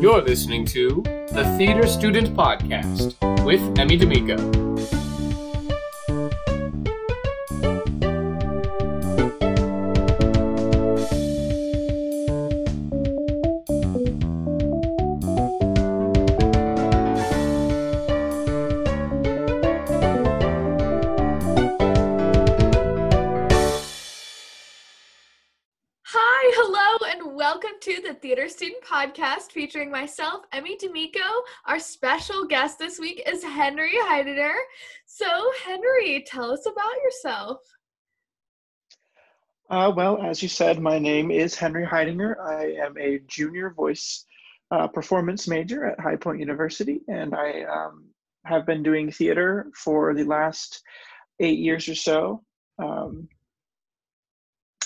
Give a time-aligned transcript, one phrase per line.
[0.00, 1.02] You're listening to
[1.32, 4.63] the Theater Student Podcast with Emmy D'Amico.
[29.14, 31.20] Podcast featuring myself, Emmy D'Amico.
[31.66, 34.54] Our special guest this week is Henry Heidinger.
[35.06, 35.26] So,
[35.64, 37.58] Henry, tell us about yourself.
[39.70, 42.40] Uh, well, as you said, my name is Henry Heidinger.
[42.40, 44.24] I am a junior voice
[44.70, 48.06] uh, performance major at High Point University, and I um,
[48.44, 50.82] have been doing theater for the last
[51.40, 52.42] eight years or so.
[52.82, 53.28] Um,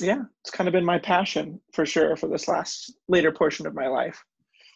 [0.01, 3.75] yeah, it's kind of been my passion for sure for this last later portion of
[3.75, 4.23] my life.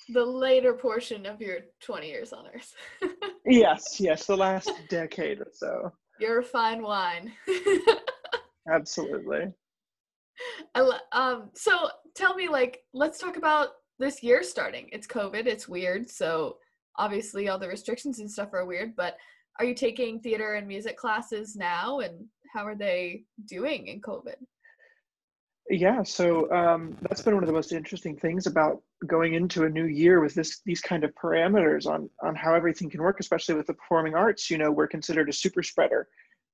[0.09, 2.75] The later portion of your 20 years on Earth.
[3.47, 5.93] yes, yes, the last decade or so.
[6.19, 7.33] You're a fine wine.
[8.69, 9.53] Absolutely.
[10.77, 14.89] Lo- um, so tell me, like, let's talk about this year starting.
[14.93, 16.11] It's COVID, it's weird.
[16.11, 16.57] So
[16.99, 19.17] obviously, all the restrictions and stuff are weird, but
[19.59, 22.01] are you taking theater and music classes now?
[22.01, 24.35] And how are they doing in COVID?
[25.71, 29.69] Yeah, so um, that's been one of the most interesting things about going into a
[29.69, 33.55] new year with this these kind of parameters on on how everything can work, especially
[33.55, 34.51] with the performing arts.
[34.51, 36.09] You know, we're considered a super spreader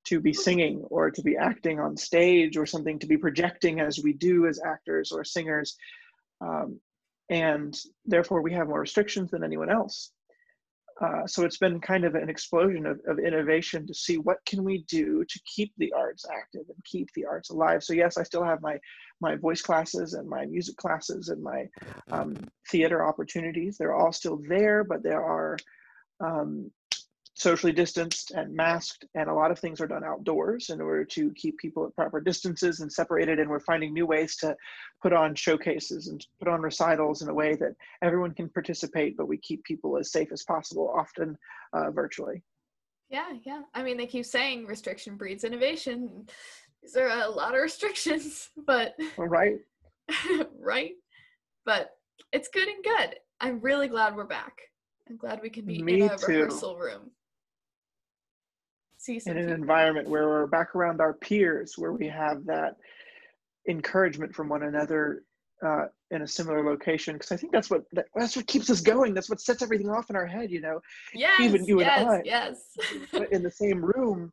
[0.04, 3.98] to be singing or to be acting on stage or something to be projecting as
[3.98, 5.76] we do as actors or singers,
[6.42, 6.78] um,
[7.30, 10.12] and therefore we have more restrictions than anyone else.
[11.00, 14.64] Uh, so it's been kind of an explosion of, of innovation to see what can
[14.64, 17.84] we do to keep the arts active and keep the arts alive.
[17.84, 18.78] So yes, I still have my
[19.20, 21.68] my voice classes and my music classes and my
[22.10, 22.36] um,
[22.70, 23.76] theater opportunities.
[23.76, 25.56] They're all still there, but there are
[26.20, 26.70] um,
[27.38, 31.32] socially distanced and masked, and a lot of things are done outdoors in order to
[31.34, 33.38] keep people at proper distances and separated.
[33.38, 34.56] And we're finding new ways to
[35.02, 39.28] put on showcases and put on recitals in a way that everyone can participate, but
[39.28, 41.38] we keep people as safe as possible, often
[41.72, 42.42] uh, virtually.
[43.08, 43.62] Yeah, yeah.
[43.72, 46.26] I mean, they keep saying restriction breeds innovation.
[46.82, 49.58] These are a lot of restrictions, but right,
[50.60, 50.92] right.
[51.64, 51.90] But
[52.32, 53.14] it's good and good.
[53.40, 54.58] I'm really glad we're back.
[55.08, 56.26] I'm glad we can be Me in a too.
[56.26, 57.10] rehearsal room.
[59.08, 59.54] See in an people.
[59.54, 62.76] environment where we're back around our peers, where we have that
[63.68, 65.22] encouragement from one another
[65.64, 67.14] uh, in a similar location.
[67.14, 69.14] Because I think that's what that, that's what keeps us going.
[69.14, 70.50] That's what sets everything off in our head.
[70.50, 70.80] You know,
[71.14, 72.22] Yes, even you and I.
[72.24, 72.76] yes.
[73.32, 74.30] In the same room,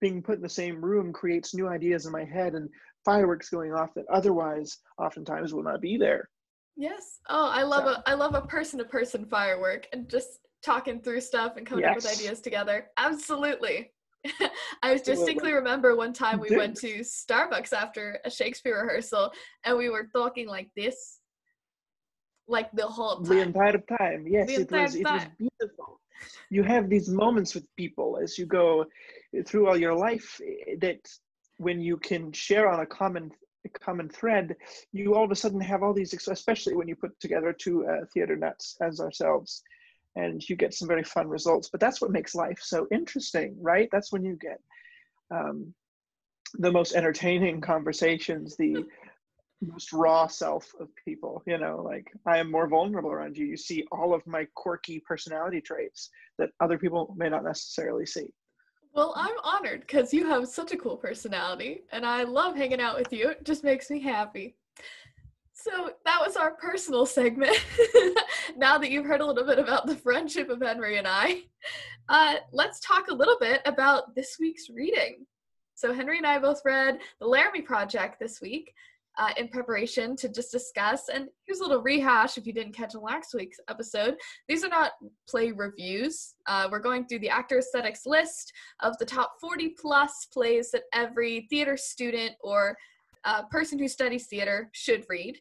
[0.00, 2.68] being put in the same room creates new ideas in my head and
[3.04, 6.28] fireworks going off that otherwise oftentimes will not be there.
[6.76, 7.18] Yes.
[7.28, 11.00] Oh, I love So- a I love a person to person firework and just talking
[11.00, 12.86] through stuff and coming up with ideas together.
[12.96, 13.92] Absolutely.
[14.82, 19.32] I was distinctly remember one time we went to Starbucks after a Shakespeare rehearsal
[19.64, 21.20] and we were talking like this
[22.48, 23.36] like the whole time.
[23.36, 26.00] the entire time yes The it was entire it was beautiful
[26.50, 28.84] you have these moments with people as you go
[29.46, 31.00] through all your life eh, that
[31.58, 33.30] when you can share on a common
[33.80, 34.54] common thread
[34.92, 38.04] you all of a sudden have all these especially when you put together two uh,
[38.12, 39.62] theater nuts as ourselves
[40.16, 43.88] and you get some very fun results but that's what makes life so interesting right
[43.92, 44.60] that's when you get
[45.30, 45.72] um,
[46.58, 48.84] the most entertaining conversations the
[49.62, 53.56] most raw self of people you know like i am more vulnerable around you you
[53.56, 58.28] see all of my quirky personality traits that other people may not necessarily see
[58.94, 62.96] Well, I'm honored because you have such a cool personality and I love hanging out
[62.98, 63.30] with you.
[63.30, 64.56] It just makes me happy.
[65.64, 67.56] So that was our personal segment.
[68.56, 71.44] now that you've heard a little bit about the friendship of Henry and I,
[72.10, 75.24] uh, let's talk a little bit about this week's reading.
[75.74, 78.74] So Henry and I both read The Laramie Project this week
[79.16, 81.08] uh, in preparation to just discuss.
[81.08, 84.16] And here's a little rehash if you didn't catch last week's episode.
[84.48, 84.92] These are not
[85.26, 86.34] play reviews.
[86.46, 90.82] Uh, we're going through the actor aesthetics list of the top 40 plus plays that
[90.92, 92.76] every theater student or
[93.24, 95.40] uh, person who studies theater should read.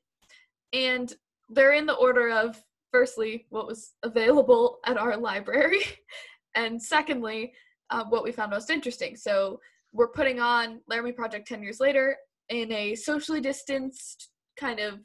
[0.74, 1.14] And
[1.50, 2.62] they're in the order of
[2.92, 5.82] firstly, what was available at our library,
[6.56, 7.54] and secondly,
[7.90, 9.16] uh, what we found most interesting.
[9.16, 9.60] So
[9.94, 12.18] we're putting on Laramie Project 10 years later
[12.50, 14.30] in a socially distanced
[14.60, 15.00] kind of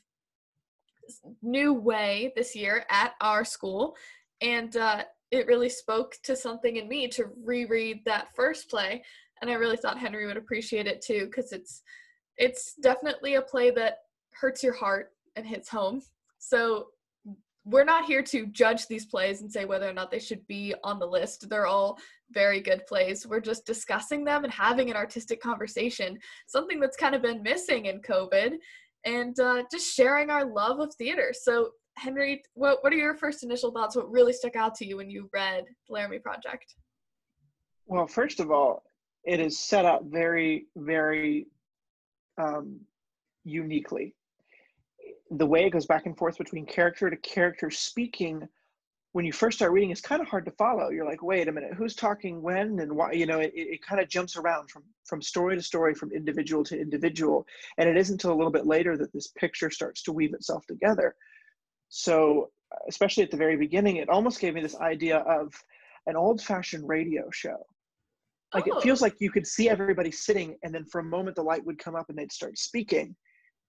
[1.42, 3.96] new way this year at our school.
[4.40, 9.02] And uh, it really spoke to something in me to reread that first play.
[9.40, 11.82] And I really thought Henry would appreciate it too, because it's
[12.36, 13.98] it's definitely a play that
[14.32, 16.02] hurts your heart and hits home.
[16.38, 16.88] So
[17.64, 20.74] we're not here to judge these plays and say whether or not they should be
[20.84, 21.48] on the list.
[21.48, 21.98] They're all
[22.30, 23.26] very good plays.
[23.26, 27.86] We're just discussing them and having an artistic conversation, something that's kind of been missing
[27.86, 28.54] in COVID,
[29.04, 31.32] and uh, just sharing our love of theater.
[31.38, 33.96] So, Henry, what, what are your first initial thoughts?
[33.96, 36.74] What really stuck out to you when you read the Laramie Project?
[37.86, 38.82] Well, first of all,
[39.24, 41.48] it is set up very, very
[42.38, 42.80] um,
[43.44, 44.14] uniquely
[45.30, 48.48] the way it goes back and forth between character to character speaking
[49.12, 50.90] when you first start reading it's kind of hard to follow.
[50.90, 53.12] You're like wait a minute who's talking when and why?
[53.12, 56.62] You know it, it kind of jumps around from from story to story from individual
[56.64, 57.46] to individual
[57.78, 60.66] and it isn't until a little bit later that this picture starts to weave itself
[60.66, 61.14] together.
[61.88, 62.50] So
[62.88, 65.52] especially at the very beginning it almost gave me this idea of
[66.06, 67.66] an old fashioned radio show.
[68.54, 68.78] Like oh.
[68.78, 71.64] it feels like you could see everybody sitting and then for a moment the light
[71.64, 73.14] would come up and they'd start speaking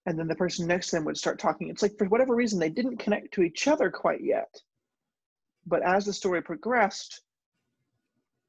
[0.06, 1.68] and then the person next to them would start talking.
[1.68, 4.60] It's like for whatever reason they didn't connect to each other quite yet.
[5.66, 7.20] But as the story progressed,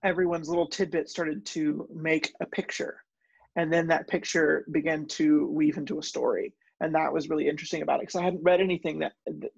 [0.03, 3.03] everyone's little tidbit started to make a picture.
[3.55, 6.53] And then that picture began to weave into a story.
[6.79, 9.13] And that was really interesting about it because I hadn't read anything that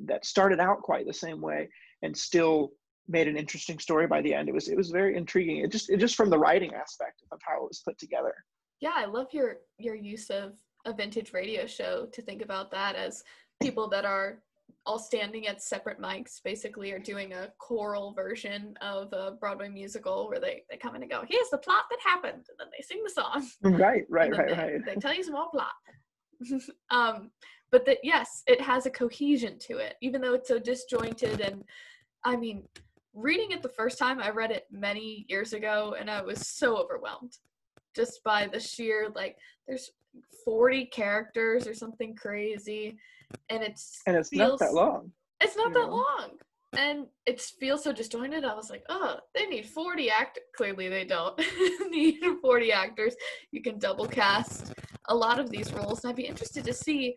[0.05, 1.69] that started out quite the same way
[2.01, 2.73] and still
[3.07, 4.49] made an interesting story by the end.
[4.49, 5.57] It was it was very intriguing.
[5.57, 8.33] It just it just from the writing aspect of how it was put together.
[8.81, 10.53] Yeah, I love your your use of
[10.85, 13.23] a vintage radio show to think about that as
[13.61, 14.39] people that are
[14.85, 20.27] all standing at separate mics basically are doing a choral version of a Broadway musical
[20.27, 22.83] where they, they come in and go, here's the plot that happened, and then they
[22.83, 23.47] sing the song.
[23.61, 24.85] Right, right, right, they, right.
[24.85, 25.71] They tell you some more plot.
[26.89, 27.31] um,
[27.71, 31.39] but that yes, it has a cohesion to it, even though it's so disjointed.
[31.39, 31.63] And
[32.25, 32.63] I mean,
[33.13, 36.77] reading it the first time, I read it many years ago, and I was so
[36.77, 37.37] overwhelmed
[37.95, 39.37] just by the sheer like.
[39.65, 39.91] There's
[40.45, 42.97] 40 characters or something crazy
[43.49, 45.11] and it's and it's feels, not that long
[45.41, 45.95] it's not that know?
[45.95, 46.29] long.
[46.75, 51.05] And it feels so disjointed i was like oh they need 40 act clearly they
[51.05, 51.39] don't
[51.89, 53.15] need 40 actors.
[53.51, 54.73] You can double cast
[55.05, 57.15] a lot of these roles and i'd be interested to see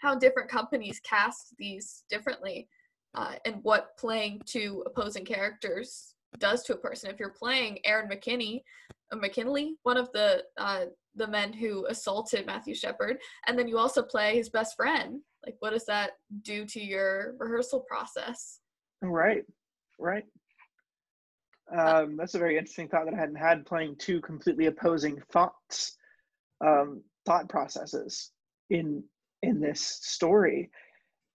[0.00, 2.68] how different companies cast these differently
[3.14, 7.08] uh, and what playing two opposing characters does to a person.
[7.10, 8.62] If you're playing aaron mckinney
[9.12, 14.02] mckinley one of the uh, the men who assaulted Matthew Shepard, and then you also
[14.02, 15.20] play his best friend.
[15.44, 16.12] Like, what does that
[16.42, 18.60] do to your rehearsal process?
[19.02, 19.44] Right,
[19.98, 20.24] right.
[21.72, 23.66] Um, that's a very interesting thought that I hadn't had.
[23.66, 25.96] Playing two completely opposing thoughts,
[26.64, 28.30] um, thought processes
[28.70, 29.04] in
[29.42, 30.70] in this story.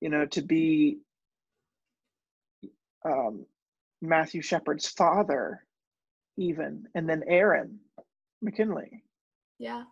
[0.01, 1.00] You know, to be
[3.06, 3.45] um,
[4.01, 5.63] Matthew Shepard's father,
[6.39, 7.80] even, and then Aaron
[8.41, 9.03] McKinley
[9.59, 9.83] yeah.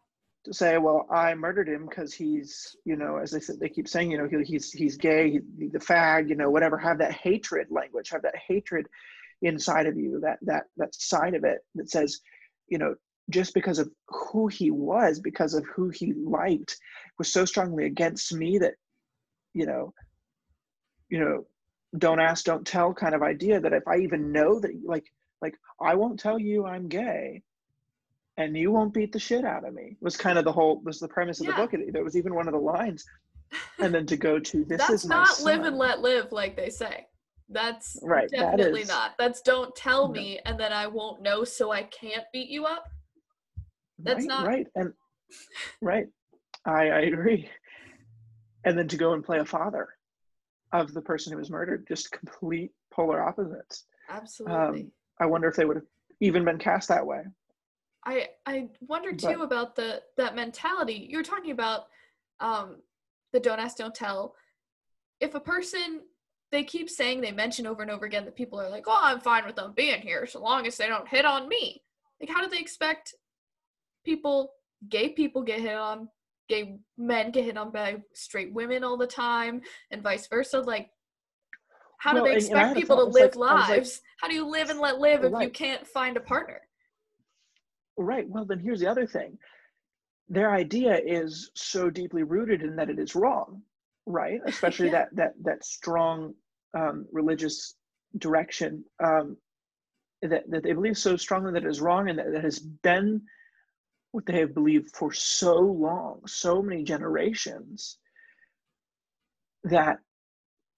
[0.45, 3.87] To say, well, I murdered him because he's, you know, as they said, they keep
[3.87, 6.77] saying, you know, he, he's he's gay, he, the fag, you know, whatever.
[6.77, 8.87] Have that hatred language, have that hatred
[9.41, 12.21] inside of you, that that that side of it that says,
[12.69, 12.95] you know,
[13.29, 16.77] just because of who he was, because of who he liked,
[17.17, 18.75] was so strongly against me that,
[19.53, 19.93] you know,
[21.09, 21.45] you know,
[21.97, 25.11] don't ask, don't tell kind of idea that if I even know that, like,
[25.41, 27.43] like I won't tell you I'm gay,
[28.37, 30.99] and you won't beat the shit out of me was kind of the whole was
[30.99, 31.55] the premise of yeah.
[31.55, 33.05] the book there was even one of the lines.
[33.79, 36.69] And then to go to this that's is not live and let live like they
[36.69, 37.07] say.
[37.47, 39.11] That's right definitely that not.
[39.17, 42.89] That's don't tell me and then i won't know so i can't beat you up?
[43.99, 44.91] That's right, not right and
[45.81, 46.07] right.
[46.65, 47.49] I i agree.
[48.65, 49.87] And then to go and play a father
[50.73, 53.85] of the person who was murdered just complete polar opposites.
[54.09, 54.81] Absolutely.
[54.81, 55.85] um, i wonder if they would have
[56.19, 57.23] even been cast that way
[58.07, 61.07] I I wonder too but, about the that mentality.
[61.09, 61.87] You were talking about
[62.39, 62.77] um,
[63.33, 64.33] the don't ask, don't tell.
[65.19, 66.01] If a person
[66.51, 69.19] they keep saying they mention over and over again that people are like, oh, I'm
[69.19, 71.83] fine with them being here so long as they don't hit on me.
[72.21, 73.13] Like, how do they expect
[74.05, 74.53] people,
[74.87, 76.07] gay people, get hit on,
[76.47, 80.61] gay men get hit on by straight women all the time, and vice versa?
[80.61, 80.89] Like,
[81.97, 84.01] how well, do they expect people to live like, lives?
[84.17, 85.45] How do you live and let live if right.
[85.45, 86.61] you can't find a partner?
[87.97, 88.27] Right.
[88.27, 89.37] Well, then here's the other thing.
[90.29, 93.61] Their idea is so deeply rooted in that it is wrong,
[94.05, 94.41] right?
[94.45, 94.91] Especially yeah.
[94.91, 96.33] that that that strong
[96.73, 97.75] um, religious
[98.17, 99.37] direction um,
[100.21, 103.21] that that they believe so strongly that it is wrong, and that it has been
[104.11, 107.97] what they have believed for so long, so many generations,
[109.63, 109.99] that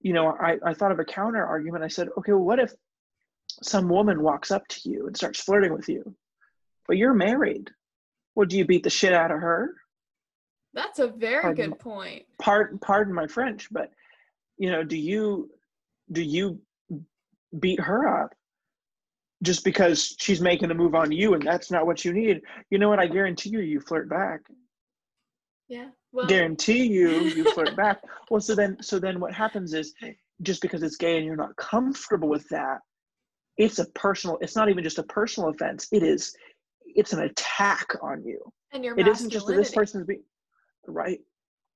[0.00, 1.84] you know, I, I thought of a counter argument.
[1.84, 2.72] I said, okay, well, what if
[3.62, 6.14] some woman walks up to you and starts flirting with you?
[6.88, 7.70] but you're married.
[8.34, 9.74] Well, do you beat the shit out of her?
[10.74, 12.24] That's a very Pardon good point.
[12.40, 13.90] pardon pardon my french but
[14.58, 15.50] you know do you
[16.12, 16.60] do you
[17.58, 18.32] beat her up
[19.42, 22.78] just because she's making a move on you and that's not what you need you
[22.78, 24.40] know what i guarantee you you flirt back
[25.68, 25.88] Yeah.
[26.12, 29.94] Well, guarantee you you flirt back well so then so then what happens is
[30.42, 32.80] just because it's gay and you're not comfortable with that
[33.56, 36.34] it's a personal it's not even just a personal offense it is
[36.84, 38.40] it's an attack on you
[38.72, 40.22] and your it isn't just that this person's being
[40.86, 41.20] right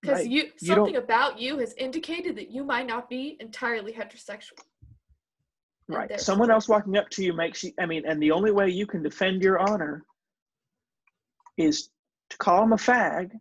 [0.05, 0.31] because right.
[0.31, 4.61] you You something about you has indicated that you might not be entirely heterosexual.
[5.89, 6.21] Right.
[6.21, 8.87] Someone else walking up to you makes you, I mean, and the only way you
[8.87, 10.05] can defend your honor
[11.57, 11.89] is
[12.31, 13.33] to call him a fag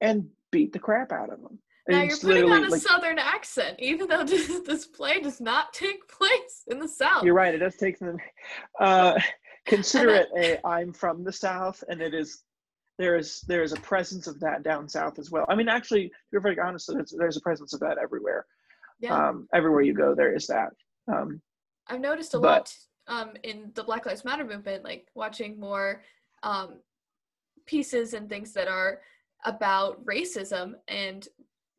[0.00, 1.58] and beat the crap out of him.
[1.88, 4.24] Now you're putting on a like, southern accent, even though
[4.66, 7.24] this play does not take place in the south.
[7.24, 8.16] you're right, it does take some,
[8.80, 9.18] uh,
[9.66, 12.42] consider it a, I'm from the South and it is,
[12.98, 15.44] there is, there is a presence of that down South as well.
[15.48, 18.46] I mean, actually, if you're very honest, there's, there's a presence of that everywhere.
[19.00, 20.70] Yeah, Um, everywhere you go, there is that.
[21.12, 21.42] Um,
[21.88, 22.74] I've noticed a but- lot
[23.06, 26.02] um, in the Black Lives Matter movement, like watching more
[26.42, 26.76] um,
[27.66, 29.00] pieces and things that are
[29.44, 31.28] about racism and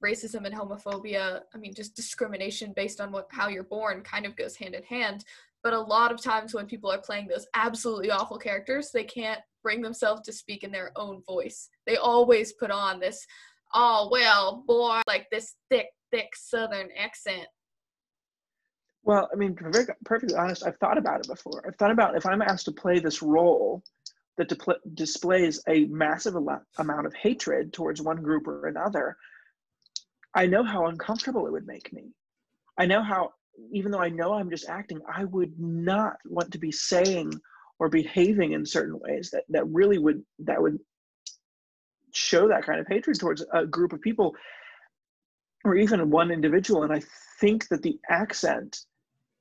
[0.05, 1.41] racism and homophobia.
[1.53, 4.83] I mean, just discrimination based on what how you're born kind of goes hand in
[4.83, 5.25] hand.
[5.63, 9.41] But a lot of times when people are playing those absolutely awful characters, they can't
[9.63, 11.69] bring themselves to speak in their own voice.
[11.87, 13.25] They always put on this,
[13.73, 17.47] oh well, boy, like this thick, thick Southern accent.
[19.03, 19.55] Well, I mean,
[20.03, 21.63] perfectly honest, I've thought about it before.
[21.67, 23.83] I've thought about if I'm asked to play this role
[24.37, 29.17] that dipl- displays a massive alo- amount of hatred towards one group or another,
[30.35, 32.11] I know how uncomfortable it would make me.
[32.77, 33.31] I know how,
[33.71, 37.33] even though I know I'm just acting, I would not want to be saying
[37.79, 40.79] or behaving in certain ways that that really would that would
[42.13, 44.35] show that kind of hatred towards a group of people
[45.63, 46.83] or even one individual.
[46.83, 47.01] And I
[47.39, 48.79] think that the accent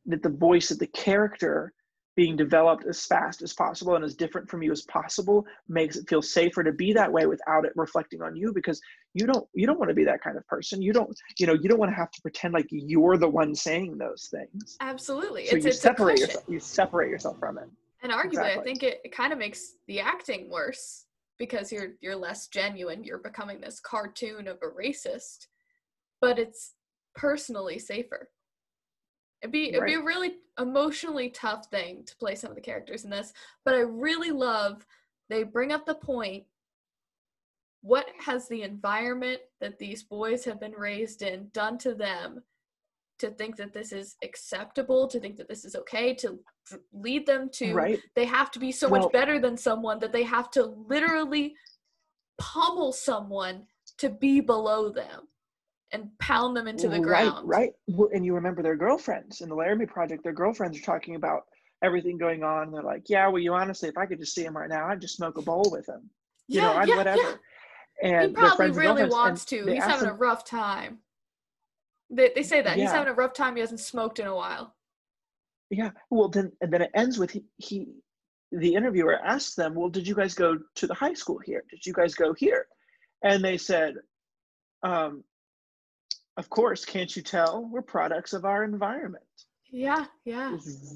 [0.06, 1.72] that the voice that the character
[2.16, 6.08] being developed as fast as possible and as different from you as possible makes it
[6.08, 8.80] feel safer to be that way without it reflecting on you because
[9.14, 10.80] you don't you don't want to be that kind of person.
[10.82, 13.54] You don't you know you don't want to have to pretend like you're the one
[13.54, 14.76] saying those things.
[14.80, 17.68] Absolutely, so it's you it's separate yourself you separate yourself from it.
[18.02, 21.06] And arguably, I think it, it kind of makes the acting worse
[21.38, 23.02] because you're you're less genuine.
[23.02, 25.46] You're becoming this cartoon of a racist,
[26.20, 26.74] but it's
[27.14, 28.28] personally safer.
[29.44, 33.04] It'd be it'd be a really emotionally tough thing to play some of the characters
[33.04, 33.30] in this,
[33.62, 34.86] but I really love
[35.28, 36.44] they bring up the point.
[37.82, 42.42] What has the environment that these boys have been raised in done to them
[43.18, 46.38] to think that this is acceptable, to think that this is okay, to
[46.94, 50.12] lead them to right they have to be so Well- much better than someone that
[50.12, 51.54] they have to literally
[52.38, 53.66] pummel someone
[53.98, 55.28] to be below them
[55.94, 57.48] and pound them into the right, ground.
[57.48, 57.72] Right,
[58.12, 60.24] And you remember their girlfriends in the Laramie Project.
[60.24, 61.42] Their girlfriends are talking about
[61.82, 62.72] everything going on.
[62.72, 65.00] They're like, "Yeah, well, you honestly, if I could just see him right now, I'd
[65.00, 66.10] just smoke a bowl with him.
[66.48, 67.36] You know, I'd yeah, whatever." yeah.
[68.02, 69.64] And He probably really wants to.
[69.66, 70.98] He's having a rough time.
[72.10, 73.54] They, they say that he's having a rough time.
[73.54, 74.74] He hasn't smoked in a while.
[75.70, 75.90] Yeah.
[76.10, 77.86] Well, then and then it ends with he, he
[78.50, 81.64] the interviewer asks them, "Well, did you guys go to the high school here?
[81.70, 82.66] Did you guys go here?"
[83.22, 83.94] And they said,
[84.84, 85.24] um,
[86.36, 87.68] "Of course, can't you tell?
[87.70, 89.24] We're products of our environment."
[89.70, 90.50] Yeah, yeah.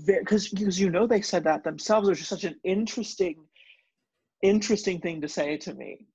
[0.07, 3.45] Because because you know they said that themselves, which is such an interesting,
[4.43, 6.07] interesting thing to say to me.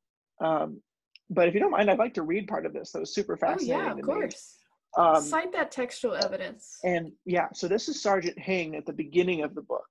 [0.41, 0.81] Um,
[1.29, 2.91] but if you don't mind, I'd like to read part of this.
[2.91, 3.69] That was super Oh fascinating.
[3.79, 4.13] yeah, of to me.
[4.13, 4.57] course.
[4.97, 6.77] Um, Cite that textual evidence.
[6.83, 9.87] and yeah, so this is Sergeant Hing at the beginning of the book,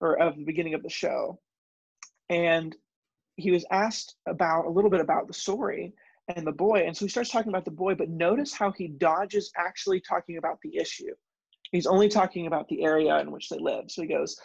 [0.00, 1.38] or of the beginning of the show,
[2.28, 2.74] and
[3.36, 5.94] he was asked about a little bit about the story
[6.36, 8.88] and the boy, and so he starts talking about the boy, but notice how he
[8.88, 11.14] dodges actually talking about the issue.
[11.70, 13.90] He's only talking about the area in which they live.
[13.90, 14.38] So he goes,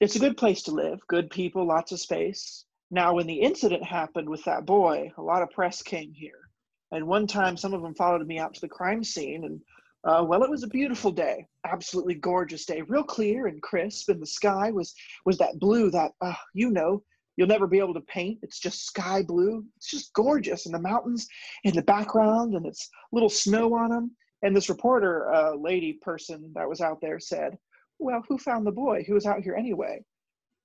[0.00, 3.82] "It's a good place to live, good people, lots of space." Now, when the incident
[3.82, 6.50] happened with that boy, a lot of press came here.
[6.92, 9.60] And one time, some of them followed me out to the crime scene, and
[10.04, 14.22] uh, well, it was a beautiful day, absolutely gorgeous day, real clear and crisp, and
[14.22, 17.02] the sky was was that blue that uh, you know
[17.36, 18.38] you'll never be able to paint.
[18.42, 19.64] It's just sky blue.
[19.76, 21.26] It's just gorgeous, and the mountains
[21.64, 24.10] in the background, and it's little snow on them.
[24.42, 27.58] And this reporter, uh, lady person that was out there, said,
[27.98, 29.04] "Well, who found the boy?
[29.06, 30.04] Who was out here anyway?"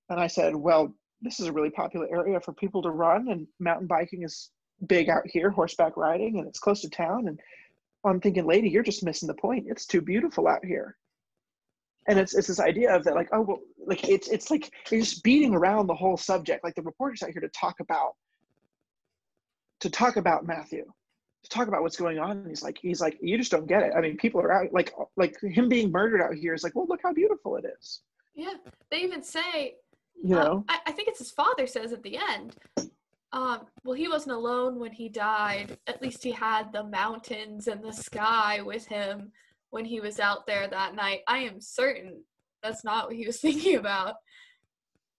[0.08, 3.46] And I said, "Well, this is a really popular area for people to run, and
[3.60, 4.50] mountain biking is
[4.86, 7.28] big out here, horseback riding, and it's close to town.
[7.28, 7.40] And
[8.04, 9.66] I'm thinking, lady, you're just missing the point.
[9.68, 10.96] It's too beautiful out here.
[12.08, 15.00] And it's it's this idea of that, like, oh well, like it's it's like you're
[15.00, 16.64] just beating around the whole subject.
[16.64, 18.14] Like the reporter's out here to talk about
[19.80, 20.84] to talk about Matthew,
[21.42, 22.30] to talk about what's going on.
[22.30, 23.92] And he's like, he's like, you just don't get it.
[23.96, 26.86] I mean, people are out like like him being murdered out here is like, well,
[26.88, 28.00] look how beautiful it is.
[28.34, 28.54] Yeah,
[28.90, 29.76] they even say,
[30.22, 32.56] You uh, know, I, I think it's his father says at the end.
[33.32, 35.78] Um, well, he wasn't alone when he died.
[35.86, 39.32] At least he had the mountains and the sky with him
[39.72, 41.22] when he was out there that night.
[41.26, 42.22] I am certain
[42.62, 44.14] that's not what he was thinking about.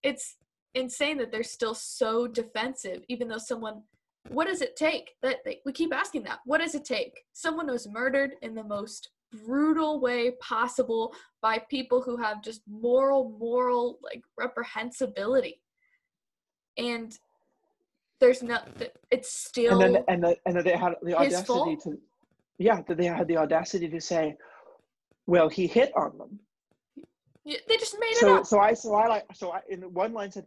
[0.02, 0.36] It's
[0.74, 3.82] insane that they're still so defensive, even though someone.
[4.28, 5.10] What does it take?
[5.22, 6.38] That they, we keep asking that.
[6.46, 7.24] What does it take?
[7.34, 9.10] Someone was murdered in the most
[9.44, 15.58] brutal way possible by people who have just moral, moral like reprehensibility,
[16.78, 17.18] and
[18.20, 18.58] there's no.
[19.10, 19.82] It's still.
[19.82, 21.98] and then and the, and then they had the audacity to,
[22.58, 24.36] yeah, that they had the audacity to say,
[25.26, 26.38] well, he hit on them.
[27.44, 28.46] Yeah, they just made it up.
[28.46, 30.46] so I so I like so I in one line said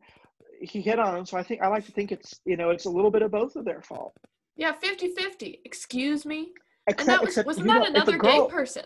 [0.59, 1.25] he hit on him.
[1.25, 3.29] So I think I like to think it's you know it's a little bit of
[3.31, 4.13] both of their fault.
[4.55, 5.59] Yeah, 50-50.
[5.65, 6.51] Excuse me.
[6.87, 8.85] Except, And that was except, wasn't that know, another girl- gay person?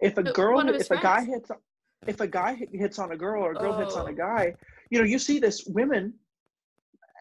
[0.00, 1.46] If a girl, one of his if a guy friends.
[1.48, 1.50] hits,
[2.08, 4.10] if a guy hits on a girl or a girl hits on Oh.
[4.10, 4.54] a guy,
[4.90, 6.14] you know, you see this women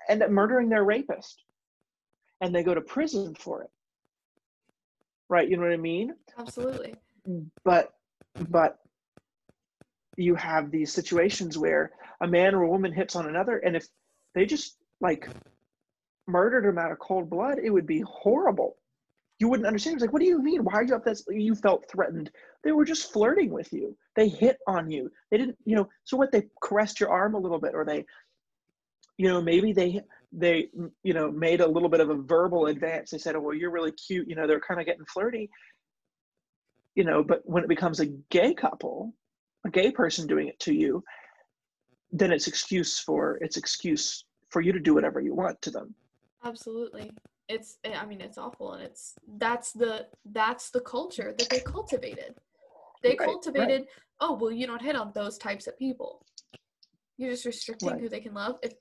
[0.10, 1.44] end up murdering their rapist,
[2.42, 3.70] and they go to prison for it.
[5.30, 5.50] Right?
[5.50, 6.14] You know what I mean?
[6.38, 6.96] Absolutely.
[7.64, 7.94] but
[8.50, 8.80] but
[10.18, 11.92] you have these situations where
[12.22, 13.88] a man or a woman hits on another and if
[14.34, 15.30] they just like
[16.28, 18.78] murdered him out of cold blood it would be horrible
[19.40, 21.56] you wouldn't understand it's like what do you mean why are you up this you
[21.56, 22.32] felt threatened
[22.64, 26.18] they were just flirting with you they hit on you they didn't you know so
[26.18, 28.04] what they caressed your arm a little bit or they
[29.18, 30.70] you know maybe they they
[31.04, 33.72] you know made a little bit of a verbal advance they said oh well you're
[33.72, 35.50] really cute you know they're kind of getting flirty
[36.96, 39.14] you know but when it becomes a gay couple
[39.66, 41.02] a gay person doing it to you
[42.12, 45.96] then it's excuse for it's excuse for you to do whatever you want to them
[46.44, 47.12] Absolutely.
[47.50, 51.60] It's eh, I mean it's awful and it's that's the that's the culture that they
[51.60, 52.36] cultivated.
[53.04, 53.28] They Right, right.
[53.28, 53.88] cultivated,
[54.20, 56.26] oh well you don't hit on those types of people.
[57.18, 58.00] You're just restricting Right.
[58.00, 58.60] who they can love.
[58.62, 58.74] If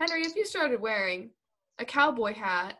[0.00, 1.30] Henry, if you started wearing
[1.78, 2.78] a cowboy hat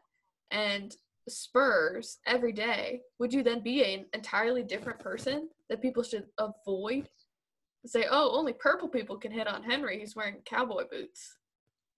[0.51, 0.95] and
[1.29, 7.09] spurs every day, would you then be an entirely different person that people should avoid?
[7.87, 9.99] Say, oh, only purple people can hit on Henry.
[9.99, 11.37] He's wearing cowboy boots.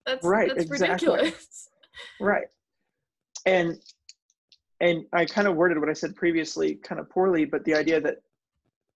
[0.06, 1.08] That's Right, that's exactly.
[1.08, 1.68] ridiculous.
[2.20, 2.46] right
[3.46, 3.80] and
[4.80, 8.00] and i kind of worded what i said previously kind of poorly but the idea
[8.00, 8.18] that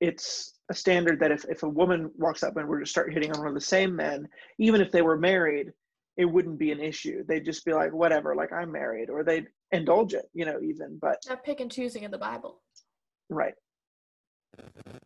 [0.00, 3.32] it's a standard that if, if a woman walks up and were to start hitting
[3.32, 5.72] on one of the same men even if they were married
[6.16, 9.46] it wouldn't be an issue they'd just be like whatever like i'm married or they'd
[9.72, 12.60] indulge it you know even but That pick and choosing in the Bible.
[13.30, 13.54] Right.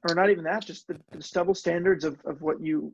[0.09, 2.93] Or not even that, just the, the double standards of, of what you,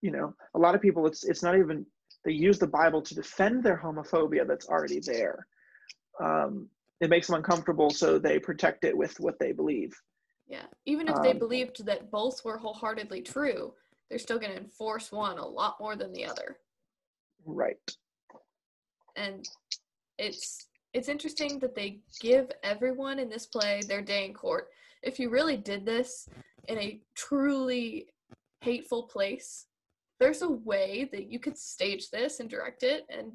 [0.00, 1.84] you know, a lot of people, it's, it's not even,
[2.24, 5.44] they use the Bible to defend their homophobia that's already there.
[6.22, 6.68] Um,
[7.00, 9.92] it makes them uncomfortable, so they protect it with what they believe.
[10.46, 10.66] Yeah.
[10.86, 13.74] Even if they Um, believed that both were wholeheartedly true,
[14.08, 16.58] they're still going to enforce one a lot more than the other.
[17.44, 17.76] Right.
[19.16, 19.48] And
[20.18, 24.68] it's it's interesting that they give everyone in this play their day in court.
[25.02, 26.28] If you really did this
[26.68, 28.08] in a truly
[28.60, 29.66] hateful place,
[30.20, 33.32] there's a way that you could stage this and direct it and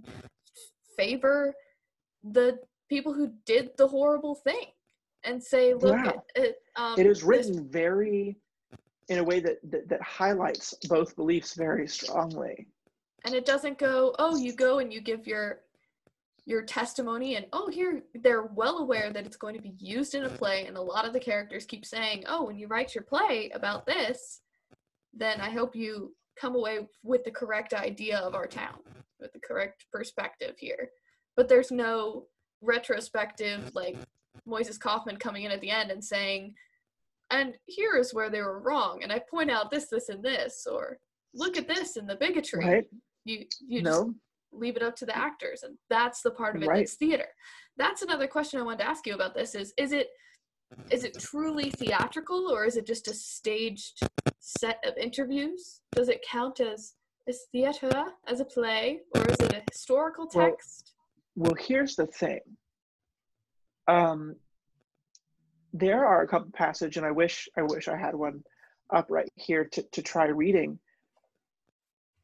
[0.95, 1.53] favor
[2.23, 4.67] the people who did the horrible thing
[5.25, 6.11] and say, look, Yeah.
[6.11, 8.37] it, it, um, It is this written very,
[9.09, 12.67] in a way that, that, that highlights both beliefs very strongly.
[13.25, 15.59] And it doesn't go oh you go and you give your
[16.45, 20.23] your testimony and oh here they're well aware that it's going to be used in
[20.23, 20.65] a play.
[20.65, 23.85] And a lot of the characters keep saying oh when you write your play about
[23.85, 24.41] this
[25.13, 28.79] then i hope you come away with the correct idea of our town
[29.19, 30.91] with the correct perspective here.
[31.35, 32.27] But there's no
[32.61, 33.97] retrospective like
[34.47, 36.53] moises kaufman coming in at the end and saying
[37.29, 40.65] and here is where they were wrong and i point out this this and this
[40.65, 40.97] or
[41.33, 42.65] look at this and the bigotry.
[42.65, 42.87] Right?
[43.27, 44.13] You you just No?
[44.51, 46.77] leave it up to the actors and that's the part of it Right.
[46.79, 47.27] that's theater
[47.75, 50.09] that's another question i wanted to ask you about this is is it
[50.89, 53.99] is it truly theatrical or is it just a staged
[54.39, 56.93] set of interviews does it count as
[57.27, 60.93] as theater as a play or is it a historical Well, text
[61.35, 62.39] Well, here's the thing.
[63.87, 64.35] Um,
[65.73, 68.43] there are a couple passages, and I wish I wish I had one
[68.93, 70.79] up right here to, to try reading.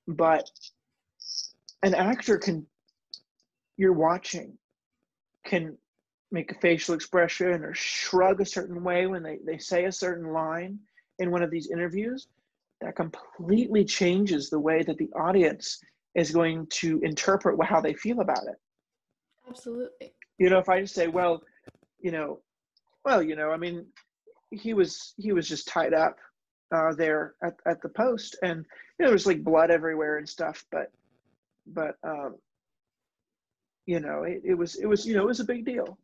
[0.07, 0.49] But
[1.83, 2.65] an actor can,
[3.77, 4.57] you're watching,
[5.45, 5.77] can
[6.31, 10.33] make a facial expression or shrug a certain way when they, they say a certain
[10.33, 10.79] line
[11.19, 12.27] in one of these interviews
[12.81, 15.79] that completely changes the way that the audience
[16.15, 18.59] is going to interpret how they feel about it
[19.47, 20.13] Absolutely.
[20.37, 21.43] You know, if I just say, well,
[21.99, 22.39] you know,
[23.05, 23.85] well, you know, I mean,
[24.51, 26.17] he was he was just tied up
[26.73, 28.65] uh, there at, at the post, and
[28.97, 30.65] you know, there was like blood everywhere and stuff.
[30.71, 30.91] But
[31.65, 32.35] but um,
[33.85, 35.97] you know, it, it was it was you know it was a big deal.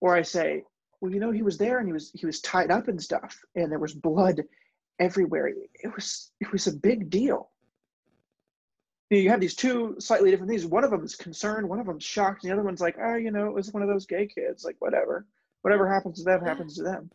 [0.00, 0.62] Or I say,
[1.00, 3.38] well, you know, he was there and he was he was tied up and stuff,
[3.54, 4.42] and there was blood
[4.98, 5.48] everywhere.
[5.48, 7.50] It was it was a big deal.
[9.10, 10.66] You, have these two slightly different things.
[10.66, 13.14] One of them is concerned, one of them's shocked, and the other one's like, oh,
[13.14, 15.24] you know, it was one of those gay kids, like whatever,
[15.62, 17.08] whatever happens to them happens to them.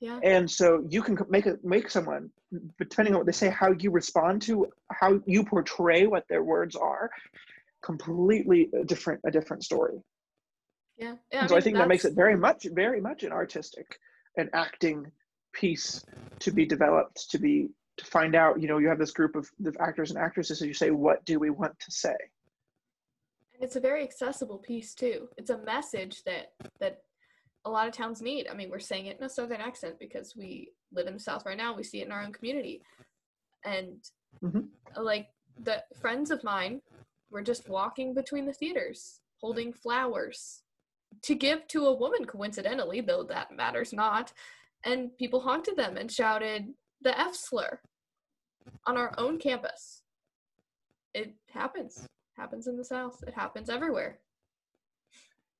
[0.00, 0.18] Yeah.
[0.22, 2.30] And so you can make a make someone,
[2.78, 6.76] depending on what they say, how you respond to how you portray what their words
[6.76, 7.10] are,
[7.82, 9.98] completely a different a different story.
[10.96, 11.14] Yeah.
[11.32, 13.98] yeah And so I mean, think that makes it very much very much an artistic
[14.36, 15.10] and acting
[15.52, 16.04] piece
[16.40, 19.50] to be developed to be to find out you know you have this group of,
[19.66, 22.14] of actors and actresses and you say what do we want to say
[23.54, 25.28] And it's a very accessible piece too.
[25.36, 27.02] It's a message that that
[27.64, 28.48] a lot of towns need.
[28.48, 31.46] I mean, we're saying it in a southern accent because we live in the south
[31.46, 31.74] right now.
[31.74, 32.82] We see it in our own community.
[33.64, 34.04] And
[34.42, 34.68] Mhm.
[34.96, 36.82] like the friends of mine
[37.30, 40.62] were just walking between the theaters holding flowers
[41.22, 44.32] to give to a woman coincidentally, though that matters not.
[44.84, 47.80] And people haunted them and shouted the F slur
[48.86, 50.02] on our own campus.
[51.14, 52.06] It happens.
[52.36, 53.22] Happens in the South.
[53.26, 54.20] It happens everywhere.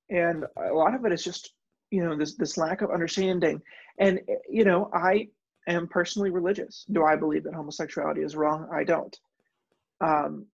[0.09, 1.53] and a lot of it is just
[1.93, 3.61] you know this this lack of understanding.
[3.99, 5.27] And you know i
[5.67, 6.85] am personally religious.
[6.91, 8.67] Do i believe that homosexuality is wrong?
[8.73, 9.15] I don't.
[10.01, 10.47] Um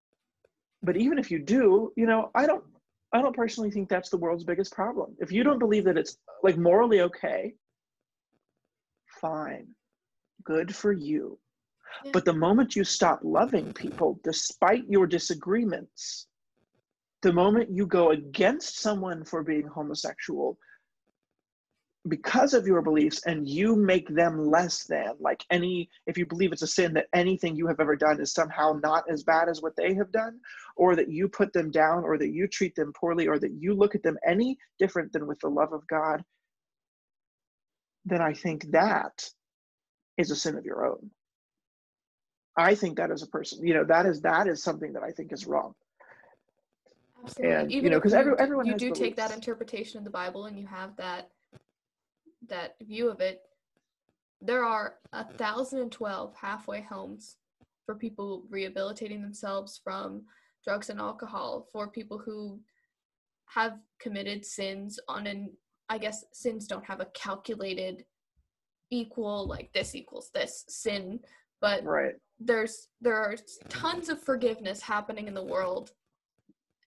[0.82, 2.64] but even if you do you know i don't
[3.12, 5.14] i don't personally think that's the world's biggest problem.
[5.20, 7.54] If you don't believe that it's like morally okay
[9.20, 9.66] fine.
[10.44, 11.38] Good for you.
[12.04, 12.10] Yeah.
[12.12, 16.26] but the moment you stop loving people despite your disagreements
[17.22, 20.58] the moment you go against someone for being homosexual
[22.08, 26.52] because of your beliefs and you make them less than like any if you believe
[26.52, 29.62] it's a sin that anything you have ever done is somehow not as bad as
[29.62, 30.38] what they have done
[30.76, 33.74] or that you put them down or that you treat them poorly or that you
[33.74, 36.24] look at them any different than with the love of god
[38.04, 39.28] then i think that
[40.16, 41.10] is a sin of your own.
[42.56, 45.10] I think that as a person you know that is that is something that i
[45.12, 45.74] think is wrong.
[47.24, 47.56] Absolutely.
[47.56, 50.04] And, you know, if 'cause you every- everyone you has do take that interpretation of
[50.04, 51.30] the Bible and you have that
[52.48, 53.42] that view of it,
[54.40, 57.36] there are a thousand and twelve halfway homes
[57.84, 60.22] for people rehabilitating themselves from
[60.64, 62.60] drugs and alcohol, for people who
[63.46, 65.50] have committed sins on an
[65.88, 68.04] I guess sins don't have a calculated
[68.90, 71.20] equal like this equals this sin,
[71.60, 72.14] but right.
[72.38, 73.36] there's there are
[73.68, 75.92] tons of forgiveness happening in the world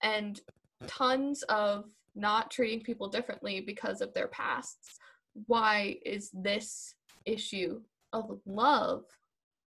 [0.02, 0.40] and
[0.86, 4.98] tons of not treating people differently because of their pasts
[5.46, 7.80] why is this issue
[8.12, 9.04] of love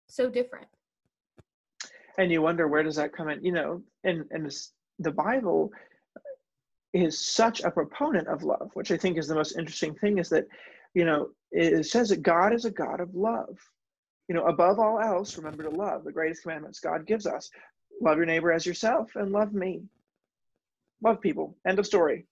[0.08, 0.68] so different?
[2.18, 3.44] And you wonder where does that come in?
[3.44, 4.52] You know and and
[5.00, 5.72] the bible
[6.94, 10.30] is such a proponent of love which i think is the most interesting thing is
[10.30, 10.46] that
[10.94, 13.58] you know it says that god is a god of love.
[14.28, 16.04] You know above all else remember to love.
[16.04, 17.50] The greatest commandments god gives us.
[18.02, 19.84] Love your neighbor as yourself and love me.
[21.04, 21.56] Love people.
[21.68, 22.26] End of story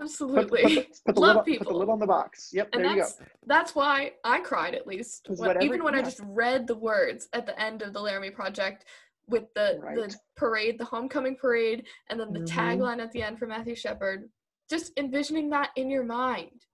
[0.00, 0.62] absolutely.
[0.62, 2.50] Put, the, put the love lid people put the lid on the box.
[2.52, 3.08] Yep and there you go.
[3.46, 5.26] that's why i cried at least.
[5.28, 8.30] when, whatever- even when i just read the words at the end of the laramie
[8.30, 8.84] project
[9.28, 12.48] with the the parade the homecoming parade and then the Mhm.
[12.48, 14.28] tagline at the end for matthew shepard
[14.68, 16.64] just envisioning that in your mind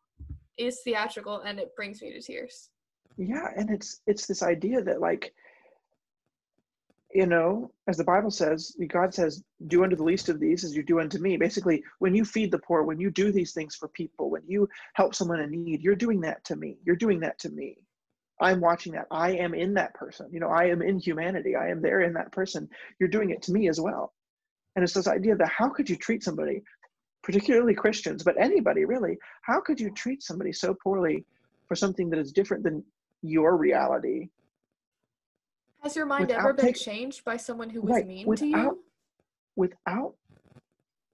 [0.56, 2.70] is theatrical and it brings me to tears.
[3.16, 5.33] Yeah and it's it's this idea that like
[7.12, 10.75] you know as the bible says god says do unto the least of these as
[10.75, 11.37] you do unto me.
[11.37, 14.68] Basically when you feed the poor when you do these things for people when you
[14.94, 16.77] help someone in need you're doing that to me.
[16.85, 17.79] You're doing that to me.
[18.40, 19.07] I'm watching that.
[19.11, 20.29] I am in that person.
[20.33, 21.57] You know i am in humanity.
[21.57, 22.68] I am there in that person.
[22.99, 24.12] You're doing it to me as well.
[24.77, 26.62] And it's this idea that how could you treat somebody
[27.23, 31.25] particularly christians but anybody really how could you treat somebody so poorly
[31.68, 32.83] for something that is different than
[33.23, 34.29] your reality
[35.83, 38.85] has your mind ever been changed by someone who was Right, mean to without- you?
[39.57, 40.14] without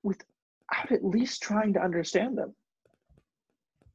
[0.02, 2.54] without at least trying to understand them.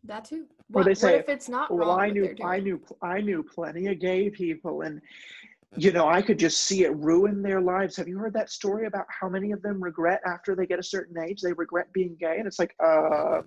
[0.03, 0.47] That too.
[0.73, 3.43] Or what, they what if it's not well wrong i knew i knew i knew
[3.43, 4.99] plenty of gay people and
[5.77, 7.95] you know i could just see it ruin their lives.
[7.97, 10.83] Have you heard that story about how many of them regret after they get a
[10.83, 12.37] certain age they regret being gay?
[12.39, 13.41] And it's like uh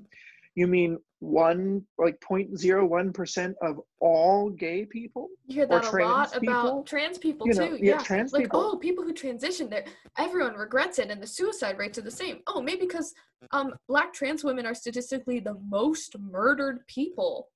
[0.54, 5.96] you mean one like 0.01 percent of all gay people You hear Or that a
[6.04, 7.76] lot people, about trans people you know, too.
[7.82, 8.60] yeah, Yeah, trans like people.
[8.60, 9.84] oh, people who transition, there,
[10.18, 12.40] everyone regrets it, and the suicide rates are the same.
[12.46, 13.14] Oh, maybe because
[13.52, 17.48] um, black trans women are statistically the most murdered people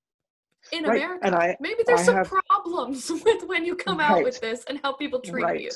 [0.72, 1.24] in right America.
[1.26, 4.64] and i maybe there's I some have- problems with when you come out with this
[4.68, 5.70] and how people treat right you.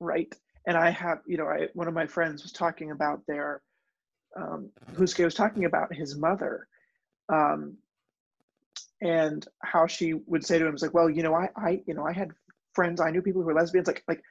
[0.00, 0.34] right
[0.66, 3.62] and i have you know i one of my friends was talking about their
[4.36, 4.70] um
[5.16, 6.66] gay was talking about his mother
[7.28, 7.76] um
[9.00, 11.94] and how she would say to him it's like well you know i i you
[11.94, 12.30] know i had
[12.72, 14.22] friends i knew people who were lesbians like like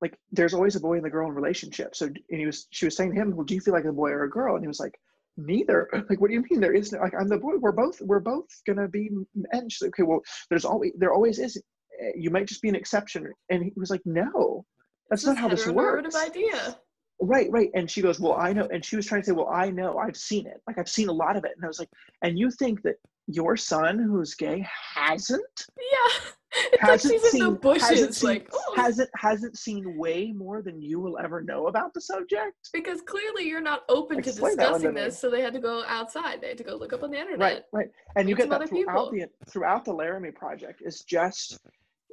[0.00, 1.94] like there's always a boy and a girl in relationship.
[1.94, 3.92] So and he was she was saying to him well do you feel like a
[3.92, 4.54] boy or a girl?
[4.54, 4.98] And he was like
[5.36, 5.88] neither.
[6.08, 8.46] Like what do you mean there isn't like i'm the boy we're both we're both
[8.66, 9.68] gonna be men.
[9.68, 11.56] She's like, okay well there's always there always is
[12.02, 13.30] eh, you might just be an exception.
[13.50, 14.64] And he was like no
[15.10, 16.16] that's not how this works.
[16.16, 16.78] idea.
[17.20, 19.48] Right right and she goes well i know and she was trying to say well
[19.48, 21.78] i know i've seen it like i've seen a lot of it and i was
[21.78, 21.88] like
[22.22, 22.96] and you think that
[23.28, 26.30] your son who's gay hasn't Yeah,
[26.72, 29.96] it's like hasn't she's in the seen bushes, hasn't seen, like oh, hasn't hasn't seen
[29.98, 34.22] way more than you will ever know about the subject because clearly you're not open
[34.22, 35.00] to Explain to discussing me.
[35.00, 36.40] this, so they had to go outside.
[36.40, 37.40] They had to go look up on the internet.
[37.40, 39.10] right right and you get that throughout people.
[39.10, 41.58] the throughout the laramie project is just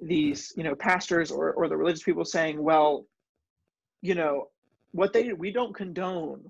[0.01, 3.05] these you know pastors or or the religious people saying well
[4.01, 4.47] you know
[4.93, 6.49] what they we don't condone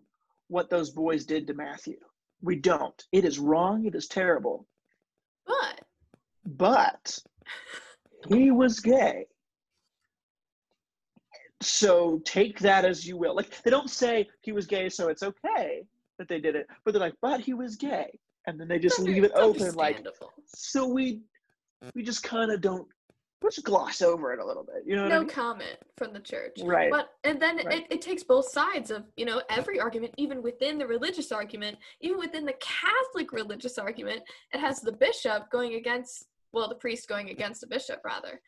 [0.50, 1.98] what those boys did to matthew.
[2.42, 3.02] We don't.
[3.12, 3.86] It is wrong.
[3.86, 4.68] It is terrible.
[5.48, 5.80] But.
[6.46, 7.20] But
[8.28, 9.26] he was gay.
[11.62, 13.34] So take that as you will.
[13.36, 15.84] Like they don't say he was gay so it's okay
[16.20, 18.20] that they did it but they're like but he was gay.
[18.46, 20.06] And then they just leave it open like
[20.46, 21.22] so we
[21.96, 22.88] we just kind of don't
[23.44, 25.30] let's gloss over it a little bit you know what I no mean?
[25.30, 26.58] comment from the church.
[26.64, 27.80] right But and then Right.
[27.80, 31.78] it, it takes both sides of you know every argument, even within the religious argument,
[32.02, 34.22] even within the Catholic religious argument,
[34.54, 38.40] it has the bishop going against well, the priest going against the bishop rather,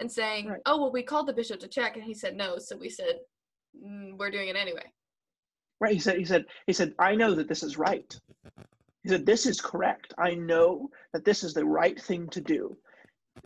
[0.00, 0.60] and saying, Right.
[0.66, 3.20] "Oh well, we called the bishop to check, and he said no, so we said
[3.76, 4.84] mm, we're doing it anyway."
[5.80, 8.18] right he said he said he said i know that this is right
[9.02, 12.76] he said this is correct i know that this is the right thing to do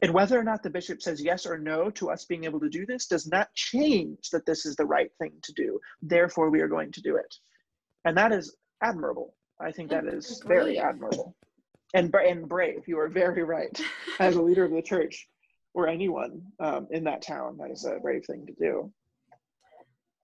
[0.03, 2.69] and whether or not the bishop says yes or no to us being able to
[2.69, 5.79] do this does not change that this is the right thing to do.
[6.03, 7.35] Therefore we are going to do it.
[8.05, 9.35] And that is admirable.
[9.61, 11.37] I think that is very admirable.
[11.95, 12.83] And, and brave.
[12.87, 13.81] You are very right.
[14.19, 15.29] As a leader of the church
[15.75, 18.93] or anyone um, in that town that is a brave thing to do.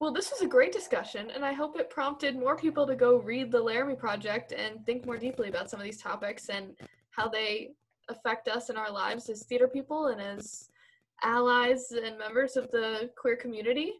[0.00, 3.18] Well, this was a great discussion, and I hope it prompted more people to go
[3.18, 6.74] read the Laramie Project and think more deeply about some of these topics and
[7.10, 7.72] how they
[8.10, 10.68] affect us in our lives as theater people and as
[11.22, 13.94] allies and members of the queer community.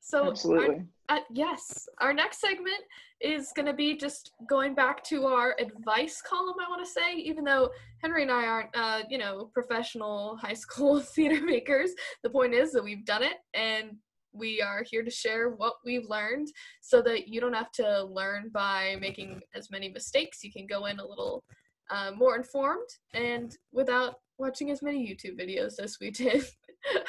[0.00, 0.26] So,
[0.58, 2.82] our- uh, yes, our next segment
[3.20, 7.14] is going to be just going back to our advice column, I want to say,
[7.14, 7.70] even though
[8.02, 11.92] Henry and I aren't, uh, you know, professional high school theater makers.
[12.22, 13.96] The point is that we've done it and
[14.32, 16.48] we are here to share what we've learned
[16.82, 20.44] so that you don't have to learn by making as many mistakes.
[20.44, 21.42] You can go in a little
[21.90, 26.44] uh, more informed and without watching as many YouTube videos as we did